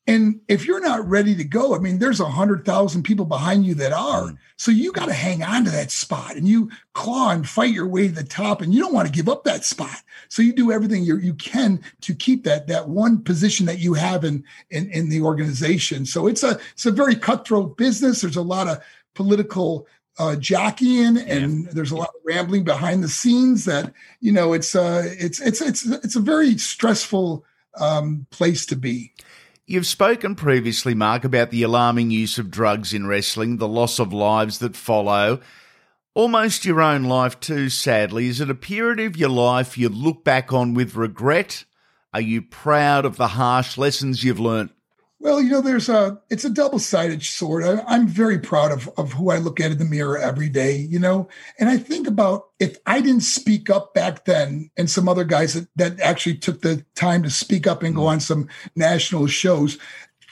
And 0.07 0.39
if 0.47 0.67
you're 0.67 0.81
not 0.81 1.07
ready 1.07 1.33
to 1.35 1.43
go, 1.43 1.75
I 1.75 1.79
mean, 1.79 1.97
there's 1.97 2.19
a 2.19 2.29
hundred 2.29 2.63
thousand 2.63 3.03
people 3.03 3.25
behind 3.25 3.65
you 3.65 3.73
that 3.75 3.91
are. 3.91 4.25
Mm. 4.25 4.37
So 4.55 4.71
you 4.71 4.91
got 4.91 5.07
to 5.07 5.13
hang 5.13 5.41
on 5.41 5.65
to 5.65 5.71
that 5.71 5.89
spot 5.89 6.35
and 6.35 6.47
you 6.47 6.69
claw 6.93 7.31
and 7.31 7.47
fight 7.47 7.73
your 7.73 7.87
way 7.87 8.07
to 8.07 8.13
the 8.13 8.23
top, 8.23 8.61
and 8.61 8.73
you 8.73 8.79
don't 8.79 8.93
want 8.93 9.07
to 9.07 9.13
give 9.13 9.27
up 9.27 9.43
that 9.45 9.65
spot. 9.65 9.97
So 10.29 10.43
you 10.43 10.53
do 10.53 10.71
everything 10.71 11.03
you 11.03 11.17
you 11.17 11.33
can 11.33 11.81
to 12.01 12.13
keep 12.13 12.43
that 12.43 12.67
that 12.67 12.87
one 12.87 13.23
position 13.23 13.65
that 13.65 13.79
you 13.79 13.95
have 13.95 14.23
in 14.23 14.43
in, 14.69 14.91
in 14.91 15.09
the 15.09 15.21
organization. 15.21 16.05
So 16.05 16.27
it's 16.27 16.43
a 16.43 16.59
it's 16.73 16.85
a 16.85 16.91
very 16.91 17.15
cutthroat 17.15 17.75
business. 17.75 18.21
There's 18.21 18.35
a 18.35 18.41
lot 18.43 18.67
of 18.67 18.83
political 19.15 19.87
uh, 20.17 20.35
jockeying 20.35 21.17
and 21.17 21.67
there's 21.71 21.91
a 21.91 21.95
lot 21.95 22.09
of 22.09 22.21
rambling 22.23 22.63
behind 22.63 23.03
the 23.03 23.09
scenes 23.09 23.65
that 23.65 23.91
you 24.21 24.31
know 24.31 24.53
it's 24.53 24.73
uh 24.73 25.03
it's 25.19 25.41
it's 25.41 25.59
it's 25.59 25.85
it's 25.85 26.15
a 26.15 26.21
very 26.21 26.57
stressful 26.57 27.43
um, 27.79 28.25
place 28.29 28.65
to 28.67 28.75
be. 28.75 29.11
You've 29.67 29.87
spoken 29.87 30.35
previously, 30.35 30.93
Mark, 30.93 31.23
about 31.23 31.49
the 31.49 31.63
alarming 31.63 32.11
use 32.11 32.37
of 32.37 32.51
drugs 32.51 32.93
in 32.93 33.07
wrestling, 33.07 33.57
the 33.57 33.67
loss 33.67 33.97
of 33.97 34.13
lives 34.13 34.59
that 34.59 34.75
follow. 34.75 35.39
Almost 36.13 36.65
your 36.65 36.81
own 36.81 37.05
life, 37.05 37.39
too, 37.39 37.69
sadly. 37.69 38.27
Is 38.27 38.39
it 38.39 38.49
a 38.51 38.55
period 38.55 38.99
of 38.99 39.17
your 39.17 39.29
life 39.29 39.75
you 39.75 39.89
look 39.89 40.23
back 40.23 40.53
on 40.53 40.75
with 40.75 40.93
regret? 40.93 41.65
Are 42.13 42.21
you 42.21 42.43
proud 42.43 43.05
of 43.05 43.17
the 43.17 43.29
harsh 43.29 43.75
lessons 43.75 44.23
you've 44.23 44.39
learnt? 44.39 44.71
Well, 45.25 45.41
you 45.41 45.49
know, 45.49 45.61
there's 45.61 45.89
a 45.89 46.21
it's 46.29 46.45
a 46.45 46.51
double 46.51 46.77
sided 46.77 47.23
sword. 47.23 47.63
I, 47.63 47.83
I'm 47.87 48.07
very 48.07 48.37
proud 48.37 48.71
of 48.71 48.87
of 48.95 49.13
who 49.13 49.31
I 49.31 49.39
look 49.39 49.59
at 49.59 49.71
in 49.71 49.79
the 49.79 49.83
mirror 49.83 50.19
every 50.19 50.49
day. 50.49 50.77
You 50.77 50.99
know, 50.99 51.29
and 51.59 51.67
I 51.67 51.79
think 51.79 52.05
about 52.05 52.49
if 52.59 52.77
I 52.85 53.01
didn't 53.01 53.21
speak 53.21 53.71
up 53.71 53.95
back 53.95 54.25
then, 54.25 54.69
and 54.77 54.87
some 54.87 55.09
other 55.09 55.23
guys 55.23 55.55
that, 55.55 55.67
that 55.77 55.99
actually 55.99 56.37
took 56.37 56.61
the 56.61 56.85
time 56.93 57.23
to 57.23 57.31
speak 57.31 57.65
up 57.65 57.81
and 57.81 57.95
go 57.95 58.03
mm. 58.03 58.09
on 58.09 58.19
some 58.19 58.47
national 58.75 59.25
shows, 59.25 59.79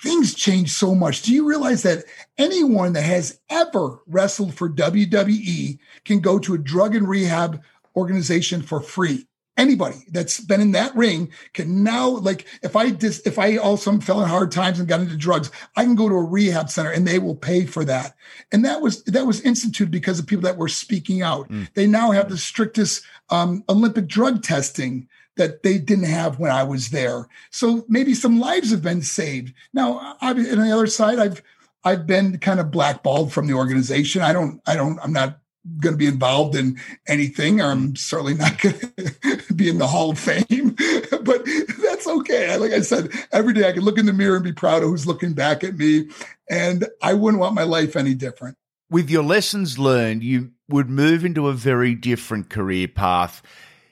things 0.04 0.36
change 0.36 0.70
so 0.70 0.94
much. 0.94 1.24
Do 1.24 1.34
you 1.34 1.50
realize 1.50 1.82
that 1.82 2.06
anyone 2.38 2.94
that 2.94 3.02
has 3.02 3.40
ever 3.50 4.00
wrestled 4.06 4.54
for 4.54 4.70
WWE 4.70 5.80
can 6.06 6.20
go 6.20 6.38
to 6.38 6.54
a 6.54 6.60
drug 6.60 6.96
and 6.96 7.08
rehab 7.08 7.64
organization 7.96 8.62
for 8.62 8.80
free? 8.80 9.26
Anybody 9.56 9.98
that's 10.10 10.40
been 10.40 10.62
in 10.62 10.72
that 10.72 10.96
ring 10.96 11.32
can 11.54 11.84
now, 11.84 12.10
like, 12.10 12.48
if 12.64 12.76
I 12.76 12.90
dis, 12.90 13.22
if 13.26 13.38
I 13.38 13.58
also 13.58 14.00
fell 14.00 14.22
in 14.24 14.28
hard 14.28 14.52
times 14.52 14.80
and 14.80 14.88
got 14.88 15.02
into 15.02 15.16
drugs, 15.16 15.52
I 15.76 15.84
can 15.84 15.94
go 15.94 16.10
to 16.10 16.16
a 16.16 16.24
rehab 16.24 16.72
center 16.72 16.90
and 16.90 17.08
they 17.08 17.20
will 17.20 17.36
pay 17.36 17.66
for 17.66 17.86
that. 17.86 18.16
And 18.52 18.66
that 18.66 18.82
was 18.82 19.04
that 19.04 19.28
was 19.28 19.42
instituted 19.42 19.92
because 19.92 20.18
of 20.18 20.26
people 20.26 20.44
that 20.44 20.58
were 20.58 20.70
speaking 20.70 21.22
out. 21.22 21.48
They 21.76 21.86
now 21.86 22.12
have 22.12 22.30
the 22.30 22.38
strictest 22.38 23.04
um, 23.30 23.64
Olympic 23.70 24.08
drug 24.08 24.42
testing 24.42 25.08
that 25.36 25.64
they 25.64 25.78
didn't 25.78 26.06
have 26.06 26.40
when 26.40 26.52
I 26.52 26.64
was 26.64 26.90
there. 26.90 27.28
So 27.52 27.86
maybe 27.88 28.14
some 28.14 28.40
lives 28.40 28.72
have 28.72 28.82
been 28.82 29.02
saved. 29.02 29.54
Now, 29.74 30.18
I, 30.22 30.32
on 30.32 30.44
the 30.44 30.72
other 30.72 30.88
side, 30.88 31.20
I've 31.20 31.42
I've 31.84 32.08
been 32.08 32.38
kind 32.40 32.60
of 32.60 32.72
blackballed 32.72 33.34
from 33.34 33.48
the 33.48 33.54
organization. 33.54 34.22
I 34.22 34.34
don't 34.34 34.62
I 34.66 34.76
don't 34.76 35.00
I'm 35.04 35.14
not 35.14 35.40
going 35.80 35.94
to 35.94 35.98
be 35.98 36.08
involved 36.08 36.56
in 36.56 36.80
anything. 37.08 37.62
I'm 37.62 37.96
certainly 37.96 38.34
not 38.34 38.60
going 38.60 38.76
to 38.80 39.33
be 39.54 39.70
in 39.70 39.78
the 39.78 39.88
Hall 39.88 40.12
of 40.12 40.20
Fame, 40.20 40.44
but 41.24 41.46
that's 41.82 42.08
okay. 42.08 42.56
Like 42.58 42.72
I 42.72 42.82
said, 42.82 43.12
every 43.32 43.54
day 43.54 43.68
I 43.68 43.72
can 43.72 43.84
look 43.84 43.98
in 43.98 44.06
the 44.06 44.14
mirror 44.14 44.36
and 44.36 44.44
be 44.44 44.54
proud 44.54 44.84
of 44.84 44.90
who's 44.90 45.08
looking 45.08 45.34
back 45.34 45.64
at 45.64 45.78
me, 45.78 46.10
and 46.50 46.88
I 47.02 47.14
wouldn't 47.14 47.42
want 47.42 47.56
my 47.56 47.64
life 47.64 47.96
any 47.96 48.14
different. 48.14 48.58
With 48.90 49.10
your 49.10 49.24
lessons 49.24 49.80
learned, 49.80 50.24
you 50.24 50.52
would 50.70 50.90
move 50.90 51.26
into 51.26 51.48
a 51.48 51.54
very 51.54 51.96
different 51.96 52.50
career 52.50 52.88
path. 52.88 53.42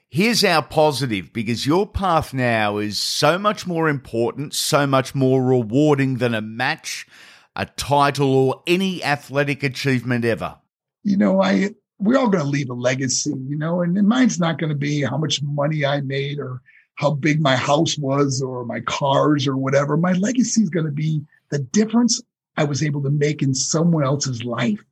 Here's 0.09 0.43
our 0.43 0.61
positive 0.61 1.31
because 1.31 1.65
your 1.65 1.87
path 1.87 2.33
now 2.33 2.77
is 2.77 2.99
so 2.99 3.39
much 3.39 3.65
more 3.65 3.87
important, 3.87 4.53
so 4.53 4.85
much 4.85 5.15
more 5.15 5.41
rewarding 5.41 6.17
than 6.17 6.35
a 6.35 6.41
match, 6.41 7.07
a 7.55 7.65
title, 7.65 8.33
or 8.35 8.63
any 8.67 9.03
athletic 9.03 9.63
achievement 9.63 10.25
ever. 10.25 10.57
you 11.03 11.17
know, 11.17 11.41
I 11.41 11.75
we're 12.01 12.17
all 12.17 12.29
going 12.29 12.43
to 12.43 12.49
leave 12.49 12.69
a 12.69 12.73
legacy, 12.73 13.33
you 13.47 13.55
know, 13.55 13.81
and, 13.81 13.95
and 13.95 14.07
mine's 14.07 14.39
not 14.39 14.57
going 14.57 14.71
to 14.71 14.75
be 14.75 15.01
how 15.01 15.17
much 15.17 15.41
money 15.43 15.85
I 15.85 16.01
made 16.01 16.39
or 16.39 16.61
how 16.95 17.11
big 17.11 17.39
my 17.39 17.55
house 17.55 17.97
was 17.97 18.41
or 18.41 18.65
my 18.65 18.79
cars 18.81 19.47
or 19.47 19.55
whatever. 19.55 19.97
My 19.97 20.13
legacy 20.13 20.61
is 20.61 20.69
going 20.69 20.87
to 20.87 20.91
be 20.91 21.21
the 21.51 21.59
difference 21.59 22.21
I 22.57 22.63
was 22.63 22.83
able 22.83 23.03
to 23.03 23.11
make 23.11 23.41
in 23.41 23.53
someone 23.53 24.03
else's 24.03 24.43
life. 24.43 24.83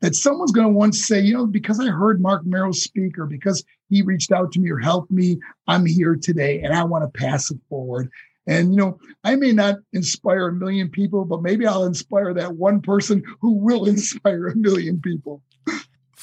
That 0.00 0.14
someone's 0.14 0.52
going 0.52 0.66
to 0.66 0.72
once 0.72 1.06
say, 1.06 1.20
you 1.20 1.34
know, 1.34 1.46
because 1.46 1.80
I 1.80 1.86
heard 1.86 2.20
Marc 2.20 2.44
Mero 2.44 2.72
speak 2.72 3.18
or 3.18 3.26
because 3.26 3.64
he 3.88 4.02
reached 4.02 4.32
out 4.32 4.52
to 4.52 4.60
me 4.60 4.70
or 4.70 4.78
helped 4.78 5.10
me, 5.10 5.38
I'm 5.66 5.86
here 5.86 6.16
today 6.16 6.60
and 6.62 6.74
I 6.74 6.84
want 6.84 7.04
to 7.04 7.18
pass 7.18 7.50
it 7.50 7.58
forward. 7.68 8.10
And, 8.46 8.74
you 8.74 8.76
know, 8.76 8.98
I 9.22 9.36
may 9.36 9.52
not 9.52 9.76
inspire 9.92 10.48
a 10.48 10.52
million 10.52 10.90
people, 10.90 11.24
but 11.24 11.42
maybe 11.42 11.66
I'll 11.66 11.84
inspire 11.84 12.34
that 12.34 12.56
one 12.56 12.82
person 12.82 13.22
who 13.40 13.52
will 13.52 13.84
inspire 13.88 14.48
a 14.48 14.56
million 14.56 15.00
people. 15.00 15.42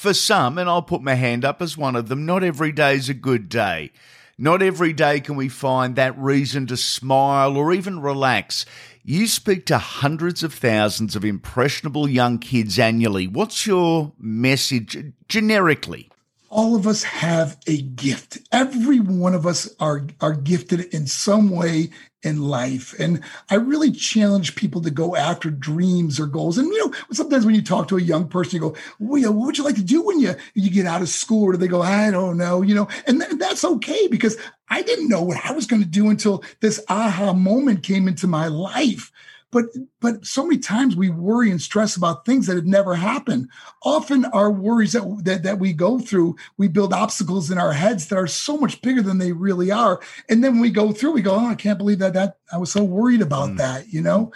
For 0.02 0.16
some, 0.16 0.58
and 0.58 0.68
I'll 0.68 0.82
put 0.82 1.04
my 1.04 1.14
hand 1.14 1.46
up 1.46 1.62
as 1.62 1.78
one 1.78 1.96
of 1.96 2.08
them, 2.08 2.26
not 2.26 2.44
every 2.44 2.72
day 2.72 2.96
is 2.96 3.08
a 3.08 3.14
good 3.14 3.50
day. 3.50 3.92
Not 4.36 4.64
every 4.64 4.94
day 4.94 5.20
can 5.20 5.36
we 5.36 5.48
find 5.48 5.96
that 5.96 6.18
reason 6.18 6.66
to 6.66 6.76
smile 6.76 7.56
or 7.56 7.72
even 7.72 8.00
relax. 8.00 8.66
You 9.04 9.28
speak 9.28 9.68
to 9.68 9.78
hundreds 9.78 10.42
of 10.42 10.56
thousands 10.56 11.16
of 11.16 11.24
impressionable 11.24 12.10
young 12.10 12.40
kids 12.40 12.80
annually. 12.80 13.28
What's 13.28 13.68
your 13.68 14.12
message 14.18 14.98
uh, 14.98 15.02
generically? 15.28 16.11
All 16.52 16.76
of 16.76 16.86
us 16.86 17.04
have 17.04 17.58
a 17.66 17.82
gift. 17.82 18.40
Every 18.52 19.00
one 19.00 19.34
of 19.34 19.48
us 19.48 19.74
are, 19.80 20.06
are 20.20 20.34
gifted 20.34 20.82
in 20.94 21.08
some 21.08 21.50
way 21.50 21.92
in 22.24 22.42
life. 22.44 22.94
And 23.00 23.22
I 23.50 23.56
really 23.56 23.90
challenge 23.90 24.56
people 24.56 24.82
to 24.82 24.92
go 24.92 25.16
after 25.16 25.50
dreams 25.50 26.20
or 26.20 26.28
goals. 26.28 26.58
And, 26.58 26.68
you 26.68 26.86
know, 26.86 26.94
sometimes 27.12 27.46
when 27.46 27.56
you 27.56 27.62
talk 27.62 27.88
to 27.88 27.98
a 27.98 28.02
young 28.02 28.28
person, 28.28 28.56
you 28.56 28.70
go, 28.70 28.76
well, 29.00 29.34
what 29.34 29.46
would 29.46 29.58
you 29.58 29.64
like 29.64 29.76
to 29.76 29.84
do 29.84 30.02
when 30.04 30.20
you, 30.20 30.36
you 30.54 30.70
get 30.70 30.86
out 30.86 31.02
of 31.02 31.10
school? 31.10 31.46
Or 31.46 31.52
do 31.54 31.58
they 31.58 31.68
go, 31.68 31.82
I 31.82 32.12
don't 32.12 32.38
know, 32.38 32.62
you 32.62 32.76
know, 32.76 32.90
and 33.08 33.22
th- 33.22 33.40
that's 33.40 33.64
okay 33.64 34.08
because 34.08 34.38
I 34.70 34.82
didn't 34.82 35.10
know 35.10 35.24
what 35.24 35.44
I 35.44 35.54
was 35.54 35.66
going 35.66 35.82
to 35.82 35.88
do 35.88 36.10
until 36.10 36.44
this 36.60 36.84
aha 36.90 37.32
moment 37.34 37.82
came 37.82 38.10
into 38.10 38.28
my 38.28 38.48
life. 38.48 39.12
But 39.52 39.66
but 40.00 40.26
so 40.26 40.46
many 40.46 40.60
times 40.60 40.96
we 40.96 41.10
worry 41.10 41.52
and 41.52 41.62
stress 41.62 41.98
about 41.98 42.26
things 42.26 42.48
that 42.48 42.56
have 42.56 42.66
never 42.66 42.96
happened. 42.96 43.50
Often 43.84 44.26
our 44.26 44.50
worries 44.50 44.94
that, 44.94 45.22
that 45.26 45.44
that 45.44 45.60
we 45.60 45.74
go 45.74 46.00
through, 46.00 46.38
we 46.58 46.70
build 46.70 46.94
obstacles 46.94 47.52
in 47.52 47.58
our 47.58 47.74
heads 47.74 48.08
that 48.08 48.18
are 48.18 48.28
so 48.28 48.58
much 48.58 48.82
bigger 48.82 49.02
than 49.02 49.18
they 49.18 49.34
really 49.34 49.70
are. 49.70 50.00
And 50.30 50.44
then 50.44 50.54
when 50.54 50.62
we 50.62 50.72
go 50.72 50.94
through, 50.94 51.12
we 51.12 51.22
go, 51.22 51.36
oh, 51.36 51.48
I 51.48 51.56
can't 51.56 51.78
believe 51.78 52.00
that 52.00 52.14
that 52.14 52.38
I 52.52 52.58
was 52.58 52.72
so 52.72 52.84
worried 52.84 53.22
about 53.22 53.50
mm. 53.50 53.58
that, 53.58 53.92
you 53.92 54.02
know. 54.02 54.32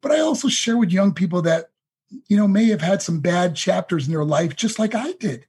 But 0.00 0.12
I 0.12 0.20
also 0.20 0.48
share 0.48 0.78
with 0.78 0.92
young 0.92 1.12
people 1.12 1.42
that, 1.42 1.70
you 2.28 2.36
know, 2.36 2.48
may 2.48 2.66
have 2.66 2.82
had 2.82 3.02
some 3.02 3.20
bad 3.20 3.56
chapters 3.56 4.06
in 4.06 4.12
their 4.12 4.24
life, 4.24 4.56
just 4.56 4.78
like 4.78 4.94
I 4.94 5.12
did 5.12 5.46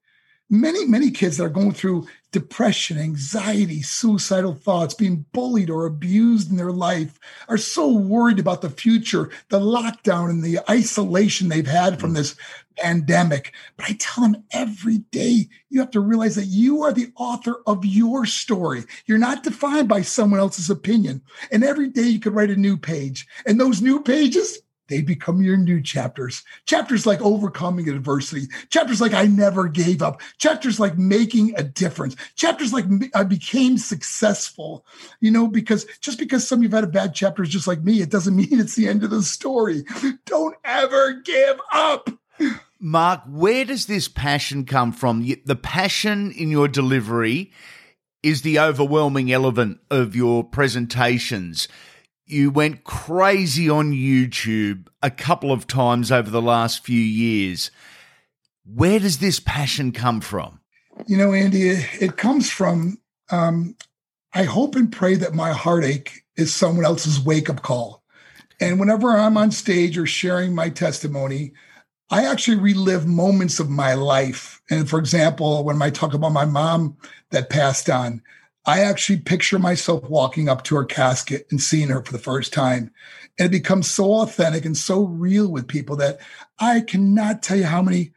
many 0.50 0.86
many 0.86 1.10
kids 1.10 1.38
that 1.38 1.46
are 1.46 1.50
going 1.50 1.72
through 1.72 2.08
depression 2.32 2.98
anxiety 2.98 3.82
suicidal 3.82 4.54
thoughts 4.54 4.94
being 4.94 5.26
bullied 5.32 5.70
or 5.70 5.86
abused 5.86 6.52
in 6.52 6.58
their 6.58 6.72
life 6.72 7.20
are 7.48 7.58
so 7.58 7.92
worried 7.92 8.40
about 8.40 8.62
the 8.62 8.70
future 8.70 9.30
the 9.50 9.60
lockdown 9.60 10.30
and 10.30 10.44
the 10.44 10.60
isolation 10.70 11.50
they've 11.50 11.66
had 11.68 12.00
from 12.00 12.12
mm. 12.12 12.16
this 12.16 12.36
pandemic. 12.78 13.54
But 13.78 13.90
i 13.90 13.98
tell 14.00 14.24
them 14.24 14.44
every 14.52 15.00
day 15.12 15.48
you 15.70 15.80
have 15.80 15.92
to 15.92 16.00
realize 16.00 16.36
that 16.36 16.46
you 16.46 16.84
are 16.84 16.94
the 16.94 17.12
author 17.16 17.62
of 17.68 17.86
your 17.86 18.26
story. 18.26 18.84
You're 19.06 19.18
not 19.18 19.44
defined 19.44 19.88
by 19.88 20.02
someone 20.02 20.40
else's 20.40 20.70
opinion. 20.70 21.22
And 21.52 21.64
every 21.64 21.90
day 21.90 22.04
you 22.04 22.20
could 22.20 22.34
write 22.34 22.50
a 22.50 22.56
new 22.56 22.78
page. 22.78 23.28
And 23.46 23.60
those 23.60 23.82
new 23.82 24.02
pages 24.02 24.60
they 24.88 25.02
become 25.02 25.42
your 25.42 25.58
new 25.58 25.82
chapters. 25.82 26.44
Chapters 26.66 27.06
like 27.06 27.22
overcoming 27.22 27.90
adversity. 27.90 28.48
Chapters 28.70 29.02
like 29.02 29.14
I 29.14 29.26
never 29.26 29.68
gave 29.68 30.02
up. 30.02 30.22
Chapters 30.38 30.80
like 30.80 30.98
making 30.98 31.54
a 31.58 31.64
difference. 31.64 32.16
Chapters 32.36 32.72
like 32.72 32.86
I 33.14 33.24
became 33.24 33.78
successful. 33.78 34.86
You 35.20 35.32
know, 35.32 35.48
because 35.48 35.86
just 36.02 36.20
because 36.20 36.48
some 36.48 36.60
of 36.60 36.64
you 36.64 36.70
have 36.70 36.76
had 36.76 36.84
a 36.84 36.92
bad 36.92 37.16
chapters 37.16 37.50
just 37.50 37.68
like 37.68 37.82
me, 37.82 38.02
it 38.02 38.12
doesn't 38.12 38.36
mean 38.36 38.60
it's 38.60 38.76
the 38.76 38.88
end 38.88 39.04
of 39.04 39.10
the 39.10 39.24
story. 39.24 39.84
Don't 40.26 40.56
ever 40.64 41.14
give 41.14 41.60
up. 41.72 42.10
Mark, 42.80 43.22
where 43.28 43.66
does 43.66 43.88
this 43.88 44.08
passion 44.08 44.66
come 44.66 44.92
from? 44.92 45.26
The 45.46 45.56
passion 45.56 46.32
in 46.32 46.50
your 46.50 46.68
delivery 46.68 47.52
is 48.22 48.42
the 48.42 48.60
overwhelming 48.60 49.32
element 49.32 49.80
of 49.90 50.16
your 50.16 50.44
presentations. 50.44 51.68
You 52.26 52.50
went 52.50 52.84
crazy 52.84 53.70
on 53.70 53.92
YouTube 53.92 54.88
a 55.04 55.12
couple 55.12 55.52
of 55.52 55.68
times 55.68 56.12
over 56.12 56.30
the 56.30 56.42
last 56.42 56.84
few 56.84 57.00
years. 57.00 57.70
Where 58.66 59.00
does 59.00 59.20
this 59.20 59.40
passion 59.40 59.92
come 59.92 60.22
from? 60.22 60.60
You 61.06 61.18
know, 61.18 61.34
Andy, 61.34 61.70
it, 61.70 62.18
comes 62.18 62.50
from 62.50 62.98
um, 63.30 63.76
I 64.34 64.44
hope 64.44 64.76
and 64.76 64.92
pray 64.92 65.16
that 65.16 65.34
my 65.34 65.54
heartache 65.54 66.24
is 66.36 66.54
someone 66.54 66.84
else's 66.84 67.20
wake 67.20 67.50
up 67.50 67.62
call. 67.62 68.04
And 68.60 68.80
whenever 68.80 69.12
I'm 69.12 69.38
on 69.38 69.52
stage 69.52 69.98
or 69.98 70.06
sharing 70.06 70.56
my 70.56 70.70
testimony, 70.70 71.54
I 72.10 72.26
actually 72.26 72.58
relive 72.58 73.06
moments 73.06 73.60
of 73.60 73.70
my 73.70 73.94
life. 73.94 74.62
And 74.70 74.90
for 74.90 75.00
example, 75.00 75.64
when 75.64 75.82
I 75.82 75.90
talk 75.90 76.14
about 76.14 76.32
my 76.32 76.46
mom 76.46 76.98
that 77.32 77.50
passed 77.50 77.90
on, 77.90 78.22
I 78.66 78.82
actually 78.82 79.20
picture 79.20 79.60
myself 79.60 80.10
walking 80.10 80.50
up 80.50 80.64
to 80.66 80.76
her 80.76 80.86
casket 80.86 81.48
and 81.52 81.62
seeing 81.62 81.90
her 81.90 82.04
for 82.04 82.12
the 82.12 82.20
first 82.20 82.54
time. 82.54 82.92
And 83.38 83.48
it 83.48 83.52
becomes 83.52 83.90
so 83.90 84.22
authentic 84.22 84.66
and 84.66 84.76
so 84.76 85.04
real 85.04 85.52
with 85.52 85.68
people 85.68 85.96
that 85.98 86.20
I 86.60 86.82
cannot 86.82 87.44
tell 87.44 87.58
you 87.58 87.66
how 87.66 87.82
many 87.82 88.12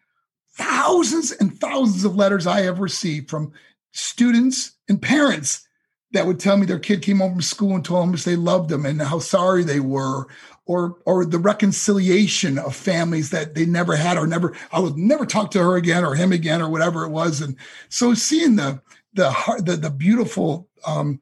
thousands 0.53 1.33
and 1.33 1.59
thousands 1.59 2.05
of 2.05 2.17
letters 2.17 2.47
I 2.47 2.63
have 2.63 2.81
received 2.81 3.29
from 3.31 3.53
students 3.93 4.73
and 4.89 5.01
parents 5.01 5.67
that 6.13 6.27
would 6.27 6.41
tell 6.41 6.57
me 6.57 6.67
their 6.67 6.79
kid 6.79 7.03
came 7.03 7.19
home 7.19 7.33
from 7.33 7.43
school 7.43 7.75
and 7.75 7.85
told 7.85 8.13
them 8.13 8.21
they 8.25 8.37
loved 8.37 8.71
them 8.71 8.87
and 8.87 9.01
how 9.01 9.19
sorry 9.19 9.63
they 9.63 9.81
were 9.81 10.27
or 10.65 10.97
or 11.05 11.25
the 11.25 11.39
reconciliation 11.39 12.59
of 12.59 12.75
families 12.75 13.31
that 13.31 13.55
they 13.55 13.67
never 13.67 13.97
had 13.97 14.17
or 14.17 14.27
never 14.27 14.57
I 14.73 14.81
would 14.81 14.97
never 14.97 15.27
talk 15.27 15.51
to 15.53 15.59
her 15.59 15.77
again 15.77 16.05
or 16.05 16.15
him 16.15 16.33
again 16.33 16.63
or 16.63 16.71
whatever 16.71 17.05
it 17.05 17.11
was 17.11 17.41
and 17.41 17.57
so 17.89 18.15
seeing 18.15 18.57
the 18.57 18.81
the 19.15 19.31
heart 19.31 19.67
the, 19.67 19.77
the 19.77 19.91
beautiful 19.91 20.69
um 20.87 21.21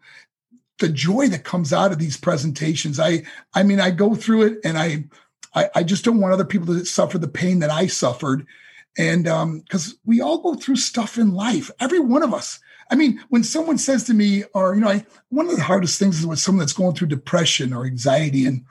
the 0.79 0.89
joy 0.89 1.29
that 1.29 1.45
comes 1.45 1.73
out 1.73 1.93
of 1.93 1.99
these 1.99 2.17
presentations. 2.17 3.01
I 3.01 3.23
I 3.55 3.63
mean 3.63 3.81
I 3.81 3.91
go 3.91 4.15
through 4.15 4.43
it 4.43 4.59
and 4.65 4.79
I 4.79 5.05
I, 5.55 5.71
I 5.77 5.83
just 5.83 6.05
don't 6.05 6.21
want 6.21 6.35
other 6.35 6.45
people 6.45 6.75
to 6.75 6.85
suffer 6.85 7.19
the 7.19 7.29
pain 7.29 7.61
that 7.61 7.71
I 7.71 7.87
suffered. 7.87 8.47
And 8.99 9.27
um 9.29 9.61
because 9.61 9.97
we 10.05 10.21
all 10.21 10.39
go 10.39 10.55
through 10.55 10.77
stuff 10.77 11.19
in 11.19 11.35
life 11.35 11.71
every 11.81 12.01
one 12.01 12.23
of 12.23 12.35
us. 12.35 12.61
I 12.91 12.95
mean, 12.95 13.21
when 13.31 13.43
someone 13.43 13.79
says 13.79 14.05
to 14.05 14.15
me, 14.15 14.45
or 14.55 14.75
you 14.75 14.81
know, 14.81 14.89
I, 14.89 15.05
one 15.31 15.49
of 15.49 15.57
the 15.57 15.63
hardest 15.63 15.99
things 15.99 16.21
is 16.21 16.27
with 16.27 16.39
someone 16.39 16.61
that's 16.61 16.73
going 16.73 16.95
through 16.95 17.09
depression 17.09 17.73
or 17.73 17.85
anxiety, 17.85 18.47
and 18.47 18.65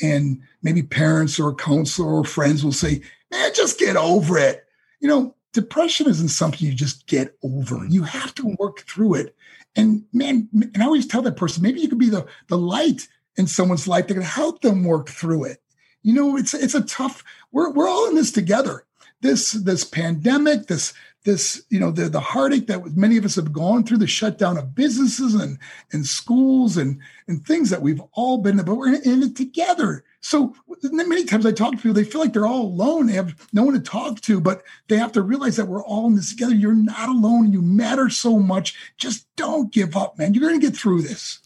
and 0.00 0.40
maybe 0.62 0.82
parents 0.82 1.38
or 1.38 1.54
counselor 1.54 2.08
or 2.08 2.24
friends 2.24 2.64
will 2.64 2.72
say, 2.72 3.02
man, 3.30 3.50
just 3.54 3.78
get 3.78 3.96
over 3.96 4.38
it. 4.38 4.64
You 5.00 5.08
know, 5.08 5.34
depression 5.60 6.08
isn't 6.08 6.28
something 6.28 6.64
you 6.64 6.72
just 6.72 7.08
get 7.08 7.36
over. 7.42 7.84
You 7.88 8.04
have 8.04 8.32
to 8.36 8.54
work 8.60 8.82
through 8.82 9.14
it. 9.14 9.34
And 9.74 10.04
man, 10.12 10.48
and 10.52 10.80
I 10.80 10.84
always 10.84 11.04
tell 11.04 11.22
that 11.22 11.36
person, 11.36 11.64
maybe 11.64 11.80
you 11.80 11.88
could 11.88 11.98
be 11.98 12.10
the, 12.10 12.26
the 12.46 12.56
light 12.56 13.08
in 13.36 13.48
someone's 13.48 13.88
life 13.88 14.06
that 14.06 14.14
can 14.14 14.22
help 14.22 14.60
them 14.60 14.84
work 14.84 15.08
through 15.08 15.44
it. 15.44 15.60
You 16.02 16.14
know, 16.14 16.36
it's 16.36 16.54
it's 16.54 16.76
a 16.76 16.82
tough, 16.82 17.24
we're 17.50 17.72
we're 17.72 17.88
all 17.88 18.08
in 18.08 18.14
this 18.14 18.30
together. 18.30 18.84
This 19.20 19.50
this 19.50 19.82
pandemic, 19.82 20.68
this 20.68 20.94
this 21.24 21.62
you 21.68 21.80
know 21.80 21.90
the 21.90 22.08
the 22.08 22.20
heartache 22.20 22.66
that 22.68 22.96
many 22.96 23.16
of 23.16 23.24
us 23.24 23.34
have 23.34 23.52
gone 23.52 23.84
through 23.84 23.98
the 23.98 24.06
shutdown 24.06 24.56
of 24.56 24.74
businesses 24.74 25.34
and 25.34 25.58
and 25.92 26.06
schools 26.06 26.76
and 26.76 27.00
and 27.26 27.44
things 27.44 27.70
that 27.70 27.82
we've 27.82 28.00
all 28.12 28.38
been 28.38 28.56
but 28.58 28.74
we're 28.74 28.94
in 28.94 29.22
it 29.22 29.36
together. 29.36 30.04
So 30.20 30.54
many 30.82 31.24
times 31.24 31.46
i 31.46 31.52
talk 31.52 31.72
to 31.72 31.76
people 31.76 31.92
they 31.92 32.04
feel 32.04 32.20
like 32.20 32.32
they're 32.32 32.46
all 32.46 32.62
alone 32.62 33.06
they 33.06 33.12
have 33.14 33.48
no 33.52 33.62
one 33.62 33.74
to 33.74 33.80
talk 33.80 34.20
to 34.22 34.40
but 34.40 34.62
they 34.88 34.96
have 34.96 35.12
to 35.12 35.22
realize 35.22 35.56
that 35.56 35.66
we're 35.66 35.84
all 35.84 36.06
in 36.06 36.14
this 36.14 36.30
together. 36.30 36.54
You're 36.54 36.74
not 36.74 37.08
alone 37.08 37.52
you 37.52 37.62
matter 37.62 38.08
so 38.08 38.38
much. 38.38 38.76
Just 38.96 39.26
don't 39.36 39.72
give 39.72 39.96
up 39.96 40.18
man. 40.18 40.34
You're 40.34 40.48
going 40.48 40.60
to 40.60 40.66
get 40.66 40.76
through 40.76 41.02
this. 41.02 41.40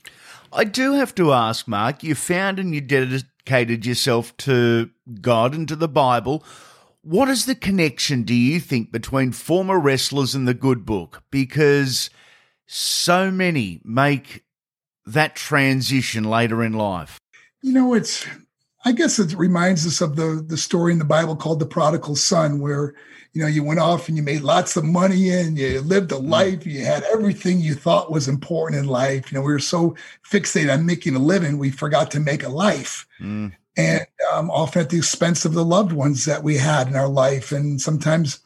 I 0.52 0.64
do 0.64 0.92
have 0.92 1.14
to 1.14 1.32
ask, 1.32 1.66
Mark, 1.66 2.02
you 2.02 2.14
found 2.14 2.58
and 2.58 2.74
you 2.74 2.82
dedicated 2.82 3.86
yourself 3.86 4.36
to 4.38 4.90
God 5.20 5.54
and 5.54 5.66
to 5.68 5.76
the 5.76 5.88
Bible. 5.88 6.44
What 7.02 7.28
is 7.28 7.46
the 7.46 7.56
connection, 7.56 8.22
do 8.22 8.34
you 8.34 8.60
think, 8.60 8.92
between 8.92 9.32
former 9.32 9.78
wrestlers 9.78 10.36
and 10.36 10.46
the 10.46 10.54
good 10.54 10.86
book? 10.86 11.24
Because 11.32 12.10
so 12.66 13.30
many 13.30 13.80
make 13.84 14.44
that 15.04 15.34
transition 15.34 16.22
later 16.22 16.62
in 16.62 16.74
life. 16.74 17.18
You 17.60 17.72
know, 17.72 17.94
it's 17.94 18.24
I 18.84 18.92
guess 18.92 19.18
it 19.18 19.34
reminds 19.34 19.84
us 19.84 20.00
of 20.00 20.14
the 20.14 20.44
the 20.46 20.56
story 20.56 20.92
in 20.92 21.00
the 21.00 21.04
Bible 21.04 21.34
called 21.34 21.58
the 21.58 21.66
prodigal 21.66 22.14
son, 22.14 22.60
where 22.60 22.94
you 23.32 23.42
know 23.42 23.48
you 23.48 23.64
went 23.64 23.80
off 23.80 24.06
and 24.06 24.16
you 24.16 24.22
made 24.22 24.42
lots 24.42 24.76
of 24.76 24.84
money 24.84 25.30
and 25.30 25.58
you 25.58 25.80
lived 25.80 26.12
a 26.12 26.16
mm. 26.16 26.28
life, 26.28 26.64
you 26.64 26.84
had 26.84 27.02
everything 27.04 27.58
you 27.58 27.74
thought 27.74 28.12
was 28.12 28.28
important 28.28 28.80
in 28.80 28.86
life. 28.86 29.32
You 29.32 29.38
know, 29.38 29.44
we 29.44 29.52
were 29.52 29.58
so 29.58 29.96
fixated 30.24 30.72
on 30.72 30.86
making 30.86 31.16
a 31.16 31.20
living, 31.20 31.58
we 31.58 31.70
forgot 31.70 32.12
to 32.12 32.20
make 32.20 32.44
a 32.44 32.48
life. 32.48 33.06
Mm 33.20 33.52
and 33.76 34.06
um, 34.32 34.50
often 34.50 34.82
at 34.82 34.90
the 34.90 34.98
expense 34.98 35.44
of 35.44 35.54
the 35.54 35.64
loved 35.64 35.92
ones 35.92 36.24
that 36.24 36.42
we 36.42 36.56
had 36.56 36.88
in 36.88 36.96
our 36.96 37.08
life. 37.08 37.52
And 37.52 37.80
sometimes, 37.80 38.40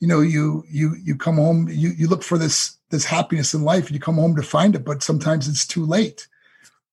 you 0.00 0.08
know, 0.08 0.20
you 0.20 0.64
you 0.68 0.94
you 1.02 1.16
come 1.16 1.36
home, 1.36 1.68
you 1.70 1.90
you 1.90 2.08
look 2.08 2.22
for 2.22 2.38
this 2.38 2.76
this 2.90 3.04
happiness 3.04 3.54
in 3.54 3.62
life, 3.62 3.86
and 3.86 3.94
you 3.94 4.00
come 4.00 4.16
home 4.16 4.36
to 4.36 4.42
find 4.42 4.74
it, 4.74 4.84
but 4.84 5.02
sometimes 5.02 5.48
it's 5.48 5.66
too 5.66 5.84
late. 5.84 6.28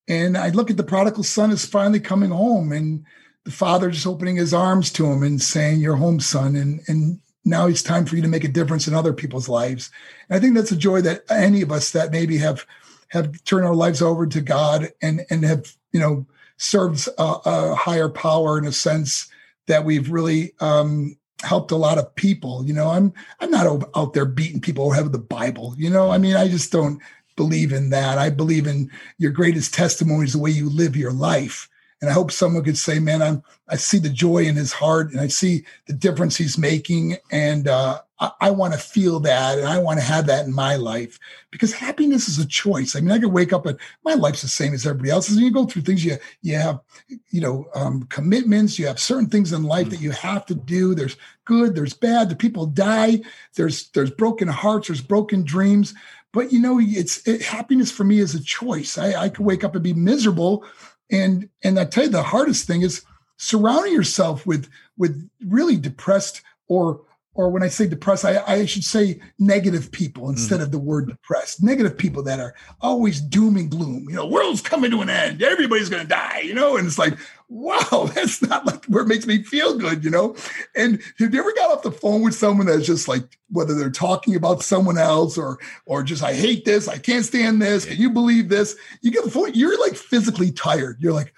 And 0.08 0.38
I 0.38 0.50
look 0.50 0.70
at 0.70 0.78
the 0.78 0.84
prodigal 0.84 1.24
son 1.24 1.52
is 1.52 1.66
finally 1.66 2.00
coming 2.00 2.32
home, 2.32 2.72
and 2.72 3.06
the 3.44 3.52
father 3.52 3.92
just 3.92 4.08
opening 4.08 4.38
his 4.38 4.54
arms 4.54 4.92
to 4.94 5.06
him 5.06 5.24
and 5.24 5.42
saying, 5.42 5.80
"You're 5.80 5.98
home, 5.98 6.20
son," 6.20 6.56
and 6.56 6.82
and 6.88 7.20
now 7.46 7.68
it's 7.68 7.84
time 7.84 8.06
for 8.06 8.16
you 8.16 8.22
to 8.22 8.28
make 8.28 8.46
a 8.46 8.50
difference 8.50 8.88
in 8.88 8.94
other 8.94 9.14
people's 9.14 9.50
lives. 9.50 9.92
And 10.30 10.38
I 10.38 10.40
think 10.40 10.56
that's 10.56 10.72
a 10.72 10.78
joy 10.78 11.02
that 11.02 11.24
any 11.30 11.62
of 11.62 11.72
us 11.72 11.92
that 11.92 12.12
maybe 12.12 12.38
have 12.38 12.66
have 13.10 13.44
turned 13.44 13.66
our 13.66 13.76
lives 13.76 14.02
over 14.02 14.26
to 14.26 14.42
God 14.42 14.92
and 15.02 15.26
and 15.30 15.44
have 15.44 15.74
you 15.92 16.00
know 16.00 16.26
serves 16.64 17.10
a, 17.18 17.36
a 17.46 17.76
higher 17.76 18.10
power 18.10 18.58
in 18.58 18.66
a 18.66 18.72
sense 18.72 19.30
that 19.68 19.84
we've 19.86 20.10
really 20.10 20.54
um, 20.60 21.18
helped 21.42 21.72
a 21.72 21.76
lot 21.76 21.98
of 21.98 22.16
people. 22.16 22.66
You 22.66 22.74
know, 22.74 22.90
I'm 22.90 23.14
I'm 23.40 23.52
not 23.52 23.90
out 23.96 24.14
there 24.14 24.26
beating 24.26 24.62
people 24.62 24.92
have 24.92 25.12
the 25.12 25.20
Bible. 25.20 25.76
You 25.78 25.90
know, 25.90 26.10
I 26.10 26.18
mean, 26.18 26.36
I 26.36 26.48
just 26.48 26.72
don't 26.72 27.02
believe 27.36 27.74
in 27.74 27.90
that. 27.90 28.18
I 28.18 28.30
believe 28.30 28.66
in 28.66 28.90
your 29.18 29.32
greatest 29.32 29.74
testimony 29.74 30.26
is 30.26 30.34
the 30.34 30.40
way 30.40 30.52
you 30.52 30.70
live 30.70 30.96
your 30.96 31.12
life. 31.12 31.70
And 32.02 32.10
I 32.10 32.14
hope 32.14 32.32
someone 32.32 32.64
could 32.64 32.78
say, 32.78 33.00
"Man, 33.00 33.22
I'm 33.22 33.44
I 33.68 33.76
see 33.76 33.98
the 33.98 34.10
joy 34.10 34.40
in 34.40 34.56
his 34.56 34.74
heart, 34.74 35.12
and 35.12 35.20
I 35.20 35.28
see 35.28 35.66
the 35.88 35.94
difference 35.94 36.38
he's 36.38 36.58
making, 36.58 37.18
and 37.32 37.68
uh, 37.68 38.02
I, 38.24 38.32
I 38.40 38.52
want 38.52 38.74
to 38.74 38.80
feel 38.80 39.20
that 39.22 39.60
and 39.60 39.68
I 39.68 39.78
want 39.80 40.00
to 40.00 40.06
have 40.06 40.28
that 40.28 40.46
in 40.46 40.54
my 40.54 40.78
life 40.78 41.20
because 41.52 41.74
happiness 41.74 42.30
is 42.30 42.40
a 42.40 42.48
choice. 42.48 42.96
I 42.96 43.02
mean, 43.02 43.12
I 43.12 43.20
could 43.20 43.34
wake 43.34 43.52
up 43.52 43.66
and 43.66 43.78
my 44.06 44.14
life's 44.14 44.42
the 44.42 44.48
same 44.48 44.74
as 44.74 44.86
everybody 44.86 45.10
else's. 45.10 45.36
And 45.36 45.46
you 45.46 45.52
go 45.52 45.66
through 45.66 45.82
things, 45.82 46.06
you, 46.06 46.18
you 46.42 46.56
have, 46.56 46.80
you 47.08 47.42
know, 47.42 47.68
um, 47.76 48.04
commitments, 48.04 48.80
you 48.80 48.88
have 48.88 49.00
certain 49.00 49.28
things 49.28 49.52
in 49.52 49.64
life 49.64 49.90
that 49.90 50.00
you 50.00 50.12
have 50.12 50.46
to 50.46 50.56
do. 50.56 50.96
There's 50.96 51.18
good, 51.44 51.76
there's 51.76 51.94
bad, 51.94 52.30
the 52.30 52.36
people 52.36 52.66
die, 52.66 53.22
there's, 53.56 53.90
there's 53.90 54.12
broken 54.12 54.48
hearts, 54.48 54.88
there's 54.88 55.02
broken 55.02 55.44
dreams. 55.44 55.94
But 56.32 56.54
you 56.54 56.62
know, 56.62 56.80
it's 56.82 57.28
it, 57.28 57.42
happiness 57.42 57.92
for 57.92 58.06
me 58.06 58.20
is 58.20 58.34
a 58.36 58.44
choice. 58.44 58.98
I, 58.98 59.24
I 59.24 59.30
could 59.30 59.46
wake 59.46 59.66
up 59.66 59.76
and 59.76 59.84
be 59.84 59.94
miserable. 59.94 60.66
And, 61.12 61.50
and 61.62 61.78
I 61.78 61.86
tell 61.86 62.06
you, 62.06 62.10
the 62.10 62.24
hardest 62.24 62.68
thing 62.68 62.84
is 62.84 63.04
surrounding 63.36 63.94
yourself 63.94 64.46
with, 64.48 64.70
with 64.98 65.30
really 65.46 65.76
depressed 65.76 66.42
or 66.70 67.02
or 67.36 67.50
when 67.50 67.64
I 67.64 67.68
say 67.68 67.88
depressed, 67.88 68.26
I, 68.26 68.44
I 68.46 68.66
should 68.66 68.84
say 68.84 69.20
negative 69.40 69.92
people 69.92 70.30
instead 70.30 70.60
mm. 70.60 70.64
of 70.64 70.72
the 70.72 70.80
word 70.80 71.08
depressed. 71.08 71.64
Negative 71.64 71.98
people 71.98 72.22
that 72.24 72.40
are 72.40 72.54
always 72.80 73.22
doom 73.22 73.58
and 73.58 73.72
gloom. 73.72 74.06
You 74.08 74.16
know, 74.16 74.28
world's 74.28 74.62
coming 74.62 74.92
to 74.92 75.02
an 75.02 75.10
end. 75.10 75.42
Everybody's 75.42 75.90
going 75.90 76.04
to 76.04 76.08
die. 76.08 76.42
You 76.42 76.54
know, 76.54 76.78
and 76.78 76.86
it's 76.86 77.00
like, 77.00 77.18
wow, 77.50 78.10
that's 78.14 78.42
not 78.42 78.66
like 78.66 78.86
where 78.86 79.04
it 79.04 79.08
makes 79.08 79.26
me 79.26 79.42
feel 79.42 79.78
good. 79.78 80.04
You 80.04 80.12
know, 80.12 80.36
and 80.76 81.02
have 81.18 81.34
you 81.34 81.40
ever 81.40 81.54
got 81.54 81.72
off 81.72 81.82
the 81.82 81.92
phone 81.92 82.22
with 82.22 82.36
someone 82.36 82.68
that's 82.68 82.86
just 82.86 83.08
like, 83.08 83.24
whether 83.50 83.76
they're 83.76 83.92
talking 83.92 84.36
about 84.36 84.64
someone 84.64 84.98
else 84.98 85.38
or 85.38 85.58
or 85.86 86.04
just 86.04 86.24
I 86.24 86.34
hate 86.34 86.66
this, 86.66 86.88
I 86.88 86.98
can't 87.00 87.26
stand 87.26 87.62
this. 87.62 87.86
Can 87.86 87.98
you 87.98 88.12
believe 88.12 88.50
this? 88.50 88.76
You 89.02 89.12
get 89.12 89.24
the 89.24 89.32
phone, 89.32 89.54
you're 89.54 89.80
like 89.80 89.96
physically 89.96 90.52
tired. 90.52 90.98
You're 91.00 91.14
like, 91.14 91.34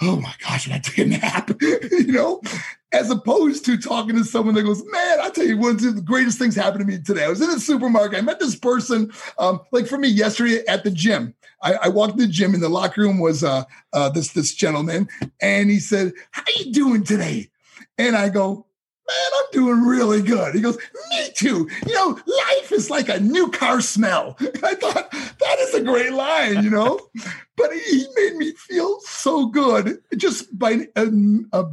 oh 0.00 0.16
my 0.16 0.32
gosh, 0.42 0.70
I 0.70 0.78
take 0.78 0.98
a 0.98 1.06
nap? 1.06 1.50
you 1.60 2.12
know, 2.12 2.40
as 2.92 3.10
opposed 3.10 3.64
to 3.66 3.76
talking 3.76 4.16
to 4.16 4.24
someone 4.24 4.54
that 4.54 4.62
goes, 4.62 4.82
man, 4.90 5.20
I 5.20 5.30
tell 5.30 5.46
you, 5.46 5.58
one 5.58 5.72
of 5.72 5.82
the 5.82 6.02
greatest 6.02 6.38
things 6.38 6.54
happened 6.54 6.80
to 6.80 6.86
me 6.86 7.02
today. 7.02 7.24
I 7.24 7.28
was 7.28 7.40
in 7.40 7.50
the 7.50 7.60
supermarket. 7.60 8.18
I 8.18 8.22
met 8.22 8.40
this 8.40 8.56
person, 8.56 9.10
um, 9.38 9.60
like 9.72 9.86
for 9.86 9.98
me 9.98 10.08
yesterday 10.08 10.64
at 10.66 10.84
the 10.84 10.90
gym. 10.90 11.34
I, 11.62 11.74
I 11.74 11.88
walked 11.88 12.18
to 12.18 12.26
the 12.26 12.32
gym. 12.32 12.54
In 12.54 12.60
the 12.60 12.68
locker 12.68 13.00
room 13.00 13.18
was 13.18 13.42
uh, 13.42 13.64
uh, 13.92 14.10
this 14.10 14.32
this 14.32 14.54
gentleman, 14.54 15.08
and 15.40 15.70
he 15.70 15.80
said, 15.80 16.12
"How 16.30 16.42
you 16.58 16.72
doing 16.72 17.02
today?" 17.02 17.50
And 17.98 18.14
I 18.14 18.28
go, 18.28 18.66
man, 19.08 19.30
I'm 19.38 19.44
doing 19.52 19.82
really 19.82 20.22
good. 20.22 20.54
He 20.54 20.60
goes, 20.60 20.76
me 21.10 21.28
too. 21.34 21.68
You 21.86 21.94
know, 21.94 22.20
life 22.26 22.72
is 22.72 22.90
like 22.90 23.08
a 23.08 23.20
new 23.20 23.50
car 23.50 23.80
smell. 23.80 24.36
I 24.62 24.74
thought 24.74 25.14
great 25.86 26.12
line, 26.12 26.62
you 26.62 26.70
know, 26.70 26.98
but 27.56 27.72
he 27.72 28.06
made 28.16 28.36
me 28.36 28.52
feel 28.52 29.00
so 29.00 29.46
good 29.46 29.98
just 30.16 30.58
by 30.58 30.88
a, 30.96 31.06
a 31.52 31.64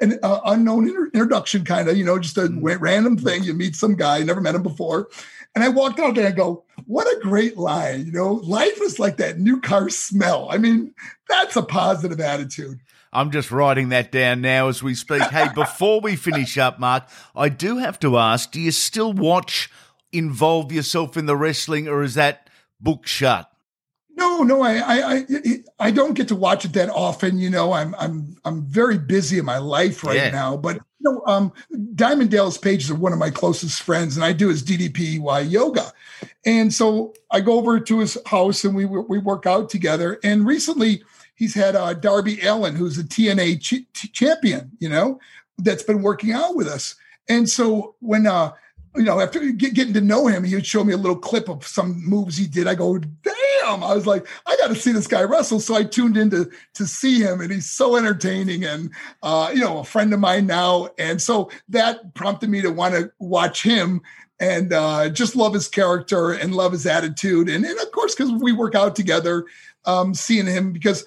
an 0.00 0.18
uh, 0.22 0.40
unknown 0.46 0.88
inter- 0.88 1.10
introduction, 1.14 1.64
kind 1.64 1.88
of, 1.88 1.96
you 1.96 2.04
know, 2.04 2.18
just 2.18 2.36
a 2.36 2.42
mm. 2.42 2.76
random 2.80 3.16
thing. 3.16 3.42
You 3.44 3.54
meet 3.54 3.76
some 3.76 3.94
guy, 3.94 4.22
never 4.22 4.40
met 4.40 4.54
him 4.54 4.62
before. 4.62 5.08
And 5.54 5.62
I 5.62 5.68
walked 5.68 6.00
out 6.00 6.16
there 6.16 6.26
and 6.26 6.36
go, 6.36 6.64
what 6.86 7.06
a 7.06 7.20
great 7.20 7.56
line. 7.56 8.06
You 8.06 8.12
know, 8.12 8.32
life 8.32 8.80
is 8.82 8.98
like 8.98 9.18
that 9.18 9.38
new 9.38 9.60
car 9.60 9.88
smell. 9.88 10.48
I 10.50 10.58
mean, 10.58 10.94
that's 11.28 11.56
a 11.56 11.62
positive 11.62 12.20
attitude. 12.20 12.80
I'm 13.12 13.30
just 13.30 13.52
writing 13.52 13.90
that 13.90 14.10
down 14.10 14.40
now 14.40 14.66
as 14.66 14.82
we 14.82 14.96
speak. 14.96 15.22
Hey, 15.22 15.48
before 15.54 16.00
we 16.00 16.16
finish 16.16 16.58
up, 16.58 16.80
Mark, 16.80 17.04
I 17.36 17.48
do 17.48 17.78
have 17.78 18.00
to 18.00 18.18
ask 18.18 18.50
do 18.50 18.60
you 18.60 18.72
still 18.72 19.12
watch, 19.12 19.70
involve 20.12 20.72
yourself 20.72 21.16
in 21.16 21.26
the 21.26 21.36
wrestling, 21.36 21.86
or 21.86 22.02
is 22.02 22.14
that 22.14 22.50
book 22.80 23.06
shut? 23.06 23.48
No, 24.16 24.42
no, 24.42 24.62
I, 24.62 24.76
I, 24.76 25.14
I, 25.16 25.64
I 25.80 25.90
don't 25.90 26.14
get 26.14 26.28
to 26.28 26.36
watch 26.36 26.64
it 26.64 26.72
that 26.74 26.88
often. 26.90 27.38
You 27.38 27.50
know, 27.50 27.72
I'm, 27.72 27.94
I'm, 27.96 28.36
I'm 28.44 28.62
very 28.64 28.96
busy 28.96 29.38
in 29.38 29.44
my 29.44 29.58
life 29.58 30.04
right 30.04 30.16
yeah. 30.16 30.30
now. 30.30 30.56
But 30.56 30.76
you 30.76 30.82
know, 31.00 31.22
um, 31.26 31.52
Diamond 31.94 32.30
Dallas 32.30 32.56
Page 32.56 32.84
is 32.84 32.92
one 32.92 33.12
of 33.12 33.18
my 33.18 33.30
closest 33.30 33.82
friends, 33.82 34.16
and 34.16 34.24
I 34.24 34.32
do 34.32 34.48
his 34.48 34.62
DDPY 34.62 35.50
yoga, 35.50 35.92
and 36.46 36.72
so 36.72 37.14
I 37.30 37.40
go 37.40 37.54
over 37.58 37.80
to 37.80 37.98
his 37.98 38.16
house 38.26 38.64
and 38.64 38.74
we 38.74 38.86
we 38.86 39.18
work 39.18 39.46
out 39.46 39.68
together. 39.68 40.20
And 40.22 40.46
recently, 40.46 41.02
he's 41.34 41.54
had 41.54 41.76
uh, 41.76 41.94
Darby 41.94 42.40
Allin, 42.42 42.76
who's 42.76 42.98
a 42.98 43.04
TNT 43.04 43.60
ch- 43.60 44.12
champion, 44.12 44.70
you 44.78 44.88
know, 44.88 45.18
that's 45.58 45.82
been 45.82 46.02
working 46.02 46.32
out 46.32 46.56
with 46.56 46.66
us. 46.66 46.94
And 47.28 47.48
so 47.48 47.94
when, 48.00 48.26
uh, 48.26 48.52
you 48.96 49.02
know, 49.02 49.20
after 49.20 49.40
get, 49.52 49.74
getting 49.74 49.94
to 49.94 50.00
know 50.00 50.26
him, 50.26 50.44
he 50.44 50.54
would 50.54 50.66
show 50.66 50.84
me 50.84 50.92
a 50.92 50.98
little 50.98 51.18
clip 51.18 51.48
of 51.48 51.66
some 51.66 52.04
moves 52.04 52.36
he 52.36 52.46
did. 52.46 52.68
I 52.68 52.74
go, 52.74 52.98
damn! 52.98 53.82
I 53.82 53.94
was 53.94 54.06
like, 54.06 54.26
I 54.46 54.56
got 54.56 54.68
to 54.68 54.74
see 54.74 54.92
this 54.92 55.06
guy 55.06 55.22
wrestle. 55.22 55.60
So 55.60 55.74
I 55.74 55.84
tuned 55.84 56.16
in 56.16 56.30
to 56.30 56.50
to 56.74 56.86
see 56.86 57.20
him, 57.20 57.40
and 57.40 57.50
he's 57.50 57.70
so 57.70 57.96
entertaining, 57.96 58.64
and 58.64 58.90
uh, 59.22 59.50
you 59.52 59.60
know, 59.60 59.78
a 59.78 59.84
friend 59.84 60.12
of 60.12 60.20
mine 60.20 60.46
now. 60.46 60.90
And 60.98 61.20
so 61.20 61.50
that 61.68 62.14
prompted 62.14 62.50
me 62.50 62.62
to 62.62 62.70
want 62.70 62.94
to 62.94 63.10
watch 63.18 63.62
him 63.62 64.00
and 64.40 64.72
uh, 64.72 65.08
just 65.08 65.36
love 65.36 65.54
his 65.54 65.68
character 65.68 66.32
and 66.32 66.54
love 66.54 66.72
his 66.72 66.86
attitude, 66.86 67.48
and 67.48 67.64
and 67.64 67.78
of 67.80 67.90
course, 67.90 68.14
because 68.14 68.32
we 68.32 68.52
work 68.52 68.74
out 68.74 68.94
together, 68.94 69.44
um, 69.86 70.14
seeing 70.14 70.46
him 70.46 70.72
because 70.72 71.04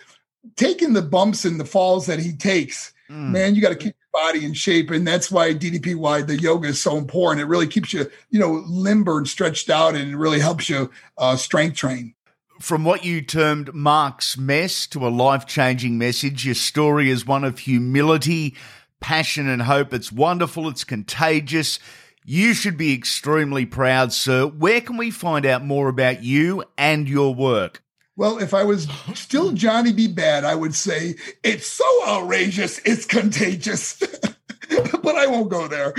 taking 0.56 0.94
the 0.94 1.02
bumps 1.02 1.46
and 1.46 1.60
the 1.60 1.66
falls 1.66 2.06
that 2.06 2.20
he 2.20 2.34
takes, 2.34 2.94
mm. 3.10 3.32
man, 3.32 3.56
you 3.56 3.62
got 3.62 3.70
to 3.70 3.76
keep 3.76 3.96
body 4.14 4.46
in 4.46 4.54
shape. 4.54 4.90
And 4.92 5.08
that's 5.08 5.30
why 5.32 5.54
DDPY, 5.54 6.28
the 6.28 6.38
yoga 6.38 6.70
is 6.70 6.82
so 6.82 6.98
important. 6.98 7.42
It 7.42 7.48
really 7.48 7.68
keeps 7.68 7.94
you, 7.94 8.10
you 8.30 8.40
know, 8.40 8.64
limber 8.68 9.18
and 9.18 9.28
stretched 9.28 9.70
out 9.70 9.96
and 9.96 10.12
it 10.12 10.18
really 10.18 10.40
helps 10.40 10.70
you 10.70 10.90
uh, 11.18 11.36
strength 11.36 11.78
train. 11.78 12.16
from 12.60 12.84
what 12.84 13.06
you 13.06 13.22
termed 13.22 13.74
Mark's 13.74 14.38
mess 14.38 14.88
to 14.88 15.08
a 15.08 15.10
life 15.10 15.46
changing 15.46 15.98
message. 15.98 16.46
Your 16.46 16.56
story 16.56 17.10
is 17.10 17.26
one 17.26 17.44
of 17.44 17.60
humility, 17.60 18.56
passion, 19.00 19.48
and 19.48 19.62
hope. 19.62 19.94
It's 19.94 20.12
wonderful, 20.12 20.68
it's 20.68 20.84
contagious. 20.84 21.80
You 22.26 22.54
should 22.54 22.76
be 22.76 22.94
extremely 22.94 23.66
proud, 23.66 24.12
sir. 24.12 24.48
Where 24.48 24.82
can 24.82 24.98
we 24.98 25.12
find 25.12 25.46
out 25.46 25.64
more 25.64 25.88
about 25.88 26.24
you 26.24 26.64
and 26.78 27.08
your 27.08 27.34
work? 27.34 27.84
Well, 28.18 28.40
if 28.40 28.54
I 28.54 28.64
was 28.64 28.88
still 29.14 29.52
Johnny 29.54 29.94
B. 29.94 30.08
Bad, 30.08 30.44
I 30.44 30.56
would 30.56 30.76
say 30.76 31.16
it's 31.44 31.68
so 31.68 31.86
outrageous, 32.06 32.80
it's 32.80 33.06
contagious. 33.06 33.98
but 34.70 35.16
I 35.16 35.28
won't 35.28 35.50
go 35.50 35.68
there. 35.68 35.94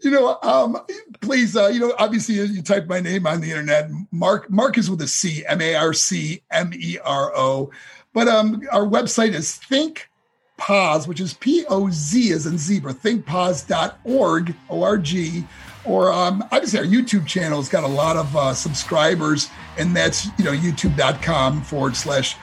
You 0.00 0.10
know, 0.10 0.38
um, 0.42 0.76
please, 1.20 1.56
uh, 1.56 1.68
you 1.68 1.78
know, 1.78 1.94
obviously 1.96 2.34
you 2.34 2.62
type 2.62 2.88
my 2.88 2.98
name 2.98 3.28
on 3.28 3.40
the 3.40 3.50
internet. 3.50 3.88
Mark, 4.10 4.50
Mark 4.50 4.76
is 4.76 4.90
with 4.90 5.00
a 5.00 5.06
C, 5.06 5.46
M 5.46 5.62
A 5.62 5.76
R 5.76 5.94
C 5.94 6.42
M 6.50 6.72
E 6.74 6.98
R 7.02 7.32
O. 7.36 7.70
But 8.12 8.26
um, 8.26 8.62
our 8.72 8.84
website 8.84 9.32
is 9.32 9.54
Think 9.54 10.10
Poz, 10.58 11.06
which 11.06 11.20
is 11.20 11.34
P 11.34 11.64
O 11.68 11.88
Z 11.90 12.32
as 12.32 12.46
in 12.46 12.58
zebra, 12.58 12.92
thinkpoz.org, 12.92 14.54
O 14.68 14.82
R 14.82 14.98
G. 14.98 15.44
Or 15.84 16.12
um, 16.12 16.42
obviously 16.52 16.78
our 16.78 16.84
YouTube 16.84 17.26
channel 17.26 17.58
has 17.58 17.68
got 17.68 17.82
a 17.84 17.88
lot 17.88 18.16
of 18.16 18.36
uh, 18.36 18.54
subscribers, 18.54 19.50
and 19.78 19.96
that's, 19.96 20.26
you 20.38 20.44
know, 20.44 20.52
youtube.com 20.52 21.62
forward 21.62 21.96
slash 21.96 22.36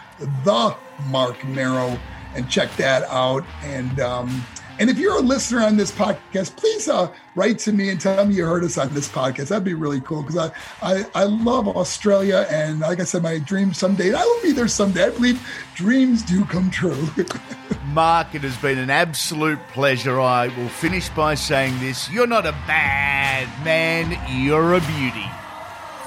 the 0.43 0.75
Marc 1.07 1.45
Mero. 1.47 1.97
And 2.35 2.49
check 2.49 2.75
that 2.75 3.03
out. 3.03 3.43
And, 3.63 3.99
um, 3.99 4.45
and 4.79 4.89
if 4.89 4.97
you're 4.97 5.17
a 5.17 5.21
listener 5.21 5.61
on 5.61 5.75
this 5.75 5.91
podcast, 5.91 6.55
please 6.55 6.87
uh, 6.87 7.11
write 7.35 7.59
to 7.59 7.73
me 7.73 7.89
and 7.89 7.99
tell 7.99 8.25
me 8.25 8.35
you 8.35 8.45
heard 8.45 8.63
us 8.63 8.77
on 8.77 8.93
this 8.93 9.09
podcast. 9.09 9.49
That'd 9.49 9.65
be 9.65 9.73
really 9.73 9.99
cool 9.99 10.21
because 10.23 10.37
I, 10.37 10.51
I, 10.81 11.05
I 11.13 11.23
love 11.25 11.67
Australia. 11.67 12.47
And 12.49 12.79
like 12.79 13.01
I 13.01 13.03
said, 13.03 13.21
my 13.21 13.39
dream 13.39 13.73
someday, 13.73 14.13
I 14.13 14.23
will 14.23 14.41
be 14.41 14.53
there 14.53 14.69
someday. 14.69 15.07
I 15.07 15.09
believe 15.09 15.45
dreams 15.75 16.23
do 16.23 16.45
come 16.45 16.71
true. 16.71 17.09
Mark, 17.87 18.33
it 18.35 18.43
has 18.43 18.55
been 18.55 18.77
an 18.77 18.89
absolute 18.89 19.59
pleasure. 19.73 20.21
I 20.21 20.47
will 20.47 20.69
finish 20.69 21.09
by 21.09 21.35
saying 21.35 21.77
this 21.79 22.09
You're 22.09 22.27
not 22.27 22.45
a 22.45 22.53
bad 22.65 23.47
man, 23.65 24.17
you're 24.41 24.75
a 24.75 24.79
beauty. 24.79 25.25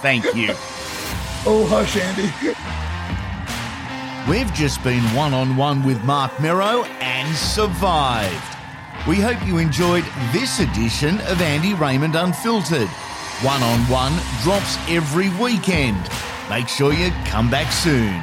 Thank 0.01 0.25
you. 0.35 0.49
oh, 1.45 1.67
hush, 1.69 1.97
Andy. 1.99 2.33
We've 4.31 4.53
just 4.55 4.83
been 4.83 5.03
one 5.15 5.35
on 5.35 5.57
one 5.57 5.85
with 5.85 6.03
Marc 6.05 6.41
Mero 6.41 6.85
and 6.85 7.37
survived. 7.37 8.52
We 9.09 9.19
hope 9.19 9.45
you 9.45 9.59
enjoyed 9.59 10.05
this 10.31 10.61
edition 10.61 11.19
of 11.23 11.43
Andy 11.43 11.75
Raymond 11.75 12.15
Unfiltered. 12.15 12.87
One 13.43 13.61
on 13.61 13.81
one 13.89 14.13
drops 14.43 14.77
every 14.89 15.29
weekend. 15.43 16.09
Make 16.49 16.69
sure 16.69 16.93
you 16.93 17.11
come 17.25 17.51
back 17.51 17.73
soon. 17.73 18.23